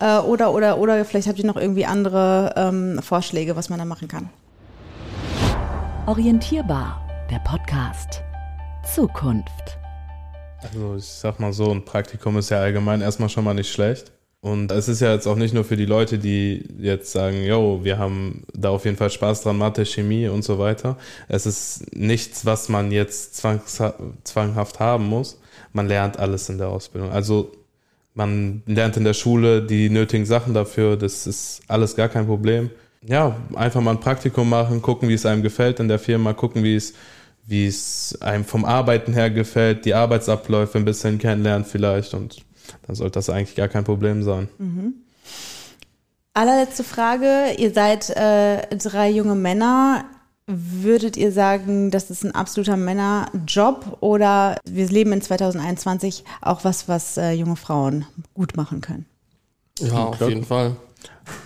Äh, 0.00 0.18
oder, 0.18 0.52
oder, 0.52 0.78
oder 0.78 1.02
vielleicht 1.06 1.28
habt 1.28 1.38
ihr 1.38 1.46
noch 1.46 1.56
irgendwie 1.56 1.86
andere 1.86 2.52
ähm, 2.56 3.00
Vorschläge, 3.02 3.56
was 3.56 3.70
man 3.70 3.78
da 3.78 3.86
machen 3.86 4.06
kann? 4.08 4.28
Orientierbar, 6.08 7.06
der 7.30 7.38
Podcast. 7.40 8.22
Zukunft. 8.94 9.76
Also 10.62 10.96
ich 10.96 11.04
sag 11.04 11.38
mal 11.38 11.52
so, 11.52 11.70
ein 11.70 11.84
Praktikum 11.84 12.38
ist 12.38 12.48
ja 12.48 12.60
allgemein 12.60 13.02
erstmal 13.02 13.28
schon 13.28 13.44
mal 13.44 13.52
nicht 13.52 13.70
schlecht. 13.70 14.10
Und 14.40 14.72
es 14.72 14.88
ist 14.88 15.00
ja 15.00 15.12
jetzt 15.12 15.26
auch 15.26 15.36
nicht 15.36 15.52
nur 15.52 15.64
für 15.64 15.76
die 15.76 15.84
Leute, 15.84 16.18
die 16.18 16.64
jetzt 16.78 17.12
sagen, 17.12 17.44
yo, 17.44 17.80
wir 17.82 17.98
haben 17.98 18.44
da 18.54 18.70
auf 18.70 18.86
jeden 18.86 18.96
Fall 18.96 19.10
Spaß 19.10 19.42
dran, 19.42 19.58
Mathe, 19.58 19.84
Chemie 19.84 20.28
und 20.28 20.44
so 20.44 20.58
weiter. 20.58 20.96
Es 21.28 21.44
ist 21.44 21.94
nichts, 21.94 22.46
was 22.46 22.70
man 22.70 22.90
jetzt 22.90 23.36
zwanghaft 23.36 24.80
haben 24.80 25.04
muss. 25.08 25.38
Man 25.74 25.88
lernt 25.88 26.18
alles 26.18 26.48
in 26.48 26.56
der 26.56 26.68
Ausbildung. 26.68 27.10
Also 27.10 27.52
man 28.14 28.62
lernt 28.64 28.96
in 28.96 29.04
der 29.04 29.12
Schule 29.12 29.62
die 29.62 29.90
nötigen 29.90 30.24
Sachen 30.24 30.54
dafür. 30.54 30.96
Das 30.96 31.26
ist 31.26 31.60
alles 31.68 31.96
gar 31.96 32.08
kein 32.08 32.24
Problem. 32.24 32.70
Ja, 33.02 33.36
einfach 33.54 33.80
mal 33.80 33.92
ein 33.92 34.00
Praktikum 34.00 34.48
machen, 34.48 34.82
gucken, 34.82 35.08
wie 35.08 35.14
es 35.14 35.26
einem 35.26 35.42
gefällt 35.42 35.80
in 35.80 35.88
der 35.88 35.98
Firma, 35.98 36.32
gucken, 36.32 36.62
wie 36.62 36.76
es 36.76 36.94
wie 37.48 37.66
es 37.66 38.18
einem 38.20 38.44
vom 38.44 38.66
Arbeiten 38.66 39.14
her 39.14 39.30
gefällt, 39.30 39.86
die 39.86 39.94
Arbeitsabläufe 39.94 40.76
ein 40.76 40.84
bisschen 40.84 41.16
kennenlernen 41.16 41.64
vielleicht 41.64 42.12
und 42.12 42.44
dann 42.86 42.94
sollte 42.94 43.12
das 43.12 43.30
eigentlich 43.30 43.56
gar 43.56 43.68
kein 43.68 43.84
Problem 43.84 44.22
sein. 44.22 44.48
Mhm. 44.58 44.94
Allerletzte 46.34 46.84
Frage. 46.84 47.54
Ihr 47.56 47.72
seid 47.72 48.10
äh, 48.10 48.76
drei 48.76 49.10
junge 49.10 49.34
Männer. 49.34 50.04
Würdet 50.46 51.16
ihr 51.16 51.32
sagen, 51.32 51.90
das 51.90 52.10
ist 52.10 52.24
ein 52.24 52.34
absoluter 52.34 52.76
Männerjob 52.76 53.98
oder 54.00 54.56
wir 54.64 54.86
leben 54.88 55.12
in 55.12 55.20
2021 55.20 56.24
auch 56.40 56.64
was, 56.64 56.86
was 56.86 57.16
äh, 57.16 57.32
junge 57.32 57.56
Frauen 57.56 58.06
gut 58.34 58.56
machen 58.56 58.80
können? 58.80 59.06
Ja, 59.78 60.04
auf 60.04 60.20
jeden 60.20 60.44
Fall. 60.44 60.76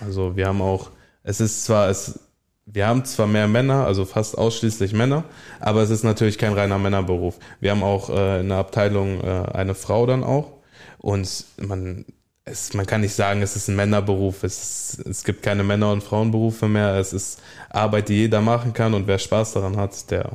Also 0.05 0.35
wir 0.35 0.47
haben 0.47 0.61
auch, 0.61 0.89
es 1.23 1.39
ist 1.41 1.65
zwar, 1.65 1.89
es, 1.89 2.19
wir 2.65 2.87
haben 2.87 3.05
zwar 3.05 3.27
mehr 3.27 3.47
Männer, 3.47 3.85
also 3.85 4.05
fast 4.05 4.37
ausschließlich 4.37 4.93
Männer, 4.93 5.23
aber 5.59 5.81
es 5.81 5.89
ist 5.89 6.03
natürlich 6.03 6.37
kein 6.37 6.53
reiner 6.53 6.77
Männerberuf. 6.77 7.39
Wir 7.59 7.71
haben 7.71 7.83
auch 7.83 8.09
äh, 8.09 8.41
in 8.41 8.49
der 8.49 8.57
Abteilung 8.57 9.21
äh, 9.21 9.45
eine 9.53 9.75
Frau 9.75 10.05
dann 10.05 10.23
auch 10.23 10.51
und 10.99 11.45
man, 11.57 12.05
es, 12.45 12.73
man 12.73 12.85
kann 12.85 13.01
nicht 13.01 13.13
sagen, 13.13 13.41
es 13.41 13.55
ist 13.55 13.67
ein 13.67 13.75
Männerberuf. 13.75 14.43
Es, 14.43 15.01
es 15.05 15.23
gibt 15.23 15.43
keine 15.43 15.63
Männer- 15.63 15.91
und 15.91 16.03
Frauenberufe 16.03 16.67
mehr. 16.67 16.95
Es 16.95 17.13
ist 17.13 17.41
Arbeit, 17.69 18.09
die 18.09 18.15
jeder 18.15 18.41
machen 18.41 18.73
kann 18.73 18.93
und 18.93 19.07
wer 19.07 19.19
Spaß 19.19 19.53
daran 19.53 19.77
hat, 19.77 20.09
der 20.11 20.31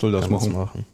soll 0.00 0.12
das 0.12 0.28
machen. 0.28 0.52
machen. 0.52 0.86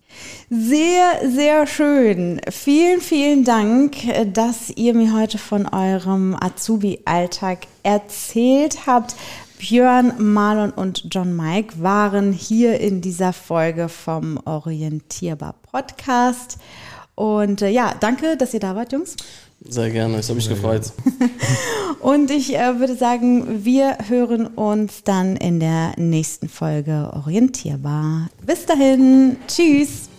Sehr, 0.51 1.21
sehr 1.31 1.67
schön. 1.67 2.41
Vielen, 2.51 3.01
vielen 3.01 3.45
Dank, 3.45 3.97
dass 4.33 4.71
ihr 4.71 4.95
mir 4.95 5.15
heute 5.15 5.39
von 5.39 5.67
eurem 5.67 6.35
Azubi-Alltag 6.35 7.67
erzählt 7.83 8.87
habt. 8.87 9.15
Björn, 9.59 10.15
Marlon 10.19 10.71
und 10.71 11.07
John 11.11 11.37
Mike 11.37 11.83
waren 11.83 12.33
hier 12.33 12.81
in 12.81 13.01
dieser 13.01 13.33
Folge 13.33 13.89
vom 13.89 14.39
Orientierbar 14.45 15.55
Podcast. 15.71 16.59
Und 17.17 17.63
äh, 17.63 17.69
ja, 17.69 17.95
danke, 17.99 18.37
dass 18.37 18.55
ihr 18.55 18.61
da 18.61 18.77
wart, 18.77 18.93
Jungs. 18.93 19.17
Sehr 19.69 19.91
gerne, 19.91 20.21
ich 20.21 20.27
habe 20.27 20.37
mich 20.37 20.49
gefreut. 20.49 20.93
und 22.01 22.31
ich 22.31 22.57
äh, 22.57 22.79
würde 22.79 22.95
sagen, 22.95 23.65
wir 23.65 23.99
hören 24.09 24.47
uns 24.47 25.03
dann 25.03 25.37
in 25.37 25.59
der 25.59 25.95
nächsten 25.97 26.49
Folge 26.49 27.11
orientierbar. 27.13 28.29
Bis 28.47 28.67
dahin, 28.67 29.37
tschüss. 29.49 30.08